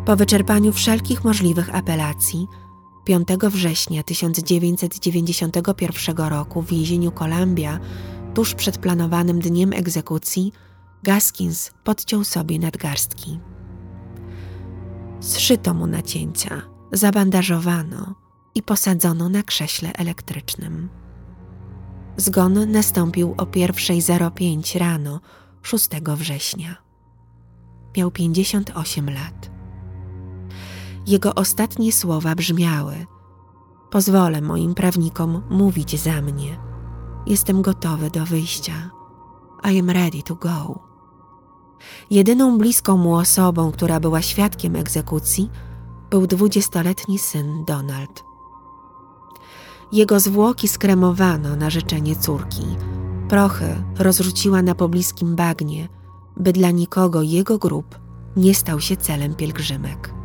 Po 0.08 0.16
wyczerpaniu 0.16 0.74
wszelkich 0.74 1.24
możliwych 1.24 1.76
apelacji, 1.76 2.48
5 3.06 3.28
września 3.52 4.04
1991 4.04 6.18
roku 6.18 6.62
w 6.62 6.70
więzieniu 6.70 7.12
Columbia 7.12 7.80
tuż 8.34 8.54
przed 8.54 8.78
planowanym 8.78 9.40
dniem 9.40 9.74
egzekucji, 9.74 10.52
Gaskins 11.04 11.72
podciął 11.84 12.24
sobie 12.24 12.60
nadgarstki. 12.60 13.40
Zszyto 15.20 15.74
mu 15.74 15.88
nacięcia, 15.88 16.62
zabandażowano 16.92 18.16
i 18.56 18.64
posadzono 18.64 19.30
na 19.30 19.44
krześle 19.44 19.94
elektrycznym. 19.94 20.90
Zgon 22.18 22.72
nastąpił 22.72 23.36
o 23.38 23.44
1.05 23.44 24.80
rano 24.80 25.20
6 25.62 25.90
września. 26.18 26.76
miał 27.98 28.12
58 28.12 29.10
lat. 29.10 29.57
Jego 31.08 31.36
ostatnie 31.36 31.92
słowa 31.92 32.36
brzmiały: 32.36 33.06
Pozwolę 33.90 34.42
moim 34.42 34.74
prawnikom 34.74 35.42
mówić 35.50 36.02
za 36.02 36.22
mnie. 36.22 36.60
Jestem 37.26 37.62
gotowy 37.62 38.10
do 38.10 38.26
wyjścia. 38.26 38.90
I 39.72 39.80
am 39.80 39.90
ready 39.90 40.24
to 40.24 40.36
go. 40.36 40.80
Jedyną 42.10 42.58
bliską 42.58 42.98
mu 42.98 43.16
osobą, 43.16 43.72
która 43.72 44.00
była 44.00 44.22
świadkiem 44.22 44.76
egzekucji, 44.76 45.50
był 46.10 46.28
dwudziestoletni 46.28 47.20
syn 47.20 47.66
Donald. 47.68 48.24
Jego 49.92 50.20
zwłoki 50.20 50.68
skremowano 50.68 51.56
na 51.56 51.70
życzenie 51.70 52.16
córki. 52.16 52.64
Prochy 53.30 53.84
rozrzuciła 54.00 54.62
na 54.62 54.76
pobliskim 54.76 55.36
bagnie, 55.36 55.90
by 56.38 56.54
dla 56.54 56.72
nikogo 56.72 57.22
jego 57.22 57.58
grób 57.58 58.00
nie 58.38 58.56
stał 58.56 58.80
się 58.80 58.98
celem 58.98 59.36
pielgrzymek. 59.36 60.17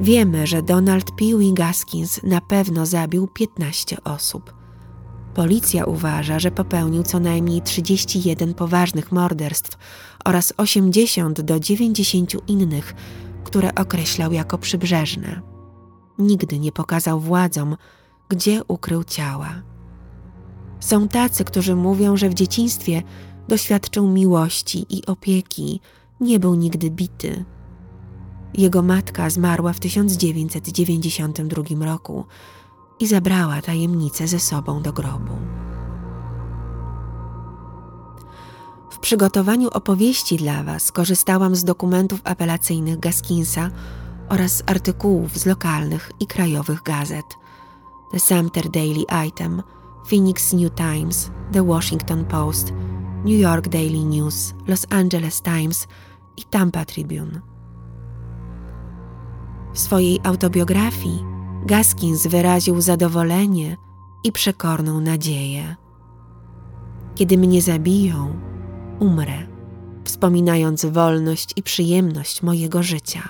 Wiemy, 0.00 0.46
że 0.46 0.62
Donald 0.62 1.10
Pewee 1.10 1.54
Gaskins 1.54 2.22
na 2.22 2.40
pewno 2.40 2.86
zabił 2.86 3.26
15 3.26 4.04
osób. 4.04 4.54
Policja 5.34 5.84
uważa, 5.84 6.38
że 6.38 6.50
popełnił 6.50 7.02
co 7.02 7.20
najmniej 7.20 7.62
31 7.62 8.54
poważnych 8.54 9.12
morderstw 9.12 9.78
oraz 10.24 10.52
80 10.56 11.40
do 11.40 11.60
90 11.60 12.48
innych, 12.48 12.94
które 13.44 13.74
określał 13.74 14.32
jako 14.32 14.58
przybrzeżne. 14.58 15.40
Nigdy 16.18 16.58
nie 16.58 16.72
pokazał 16.72 17.20
władzom, 17.20 17.76
gdzie 18.28 18.64
ukrył 18.68 19.04
ciała. 19.04 19.62
Są 20.80 21.08
tacy, 21.08 21.44
którzy 21.44 21.76
mówią, 21.76 22.16
że 22.16 22.28
w 22.28 22.34
dzieciństwie 22.34 23.02
doświadczył 23.48 24.08
miłości 24.08 24.86
i 24.88 25.06
opieki, 25.06 25.80
nie 26.20 26.38
był 26.40 26.54
nigdy 26.54 26.90
bity. 26.90 27.44
Jego 28.56 28.82
matka 28.82 29.30
zmarła 29.30 29.72
w 29.72 29.80
1992 29.80 31.84
roku 31.84 32.24
i 33.00 33.06
zabrała 33.06 33.62
tajemnicę 33.62 34.28
ze 34.28 34.40
sobą 34.40 34.82
do 34.82 34.92
grobu. 34.92 35.32
W 38.90 38.98
przygotowaniu 38.98 39.68
opowieści 39.68 40.36
dla 40.36 40.62
Was 40.62 40.92
korzystałam 40.92 41.56
z 41.56 41.64
dokumentów 41.64 42.20
apelacyjnych 42.24 43.00
Gaskinsa 43.00 43.70
oraz 44.28 44.62
artykułów 44.66 45.38
z 45.38 45.46
lokalnych 45.46 46.10
i 46.20 46.26
krajowych 46.26 46.82
gazet. 46.82 47.24
The 48.12 48.20
Sumter 48.20 48.70
Daily 48.70 49.04
Item, 49.28 49.62
Phoenix 50.08 50.52
New 50.52 50.74
Times, 50.74 51.30
The 51.52 51.66
Washington 51.66 52.24
Post, 52.24 52.72
New 53.24 53.40
York 53.40 53.68
Daily 53.68 54.04
News, 54.04 54.54
Los 54.66 54.86
Angeles 54.90 55.42
Times 55.42 55.86
i 56.36 56.44
Tampa 56.44 56.84
Tribune. 56.84 57.55
W 59.76 59.78
swojej 59.78 60.20
autobiografii 60.22 61.24
Gaskins 61.66 62.26
wyraził 62.26 62.80
zadowolenie 62.80 63.76
i 64.24 64.32
przekorną 64.32 65.00
nadzieję. 65.00 65.76
Kiedy 67.14 67.38
mnie 67.38 67.62
zabiją, 67.62 68.40
umrę, 69.00 69.46
wspominając 70.04 70.84
wolność 70.84 71.52
i 71.56 71.62
przyjemność 71.62 72.42
mojego 72.42 72.82
życia. 72.82 73.22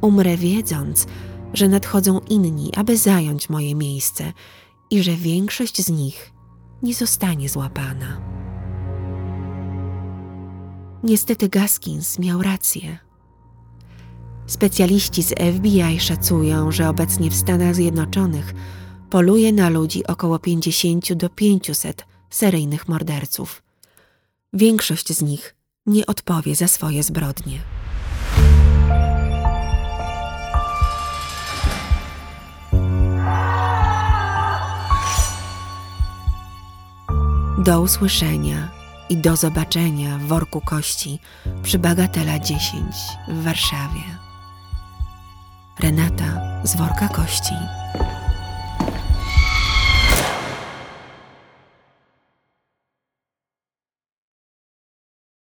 Umrę 0.00 0.36
wiedząc, 0.36 1.06
że 1.54 1.68
nadchodzą 1.68 2.20
inni, 2.28 2.72
aby 2.76 2.96
zająć 2.96 3.50
moje 3.50 3.74
miejsce 3.74 4.32
i 4.90 5.02
że 5.02 5.12
większość 5.12 5.84
z 5.84 5.90
nich 5.90 6.32
nie 6.82 6.94
zostanie 6.94 7.48
złapana. 7.48 8.20
Niestety 11.02 11.48
Gaskins 11.48 12.18
miał 12.18 12.42
rację. 12.42 13.09
Specjaliści 14.50 15.22
z 15.22 15.34
FBI 15.56 16.00
szacują, 16.00 16.72
że 16.72 16.88
obecnie 16.88 17.30
w 17.30 17.34
Stanach 17.34 17.74
Zjednoczonych 17.74 18.54
poluje 19.10 19.52
na 19.52 19.68
ludzi 19.68 20.06
około 20.06 20.38
50 20.38 21.12
do 21.12 21.28
500 21.28 22.06
seryjnych 22.30 22.88
morderców. 22.88 23.62
Większość 24.52 25.12
z 25.12 25.22
nich 25.22 25.54
nie 25.86 26.06
odpowie 26.06 26.56
za 26.56 26.68
swoje 26.68 27.02
zbrodnie. 27.02 27.58
Do 37.58 37.80
usłyszenia 37.80 38.70
i 39.10 39.16
do 39.16 39.36
zobaczenia 39.36 40.18
w 40.18 40.22
worku 40.22 40.60
kości 40.60 41.18
przy 41.62 41.78
Bagatela 41.78 42.38
10 42.38 42.84
w 43.28 43.42
Warszawie. 43.42 44.19
Renata 45.82 46.60
z 46.64 46.76
worka 46.76 47.08
kości. 47.08 47.54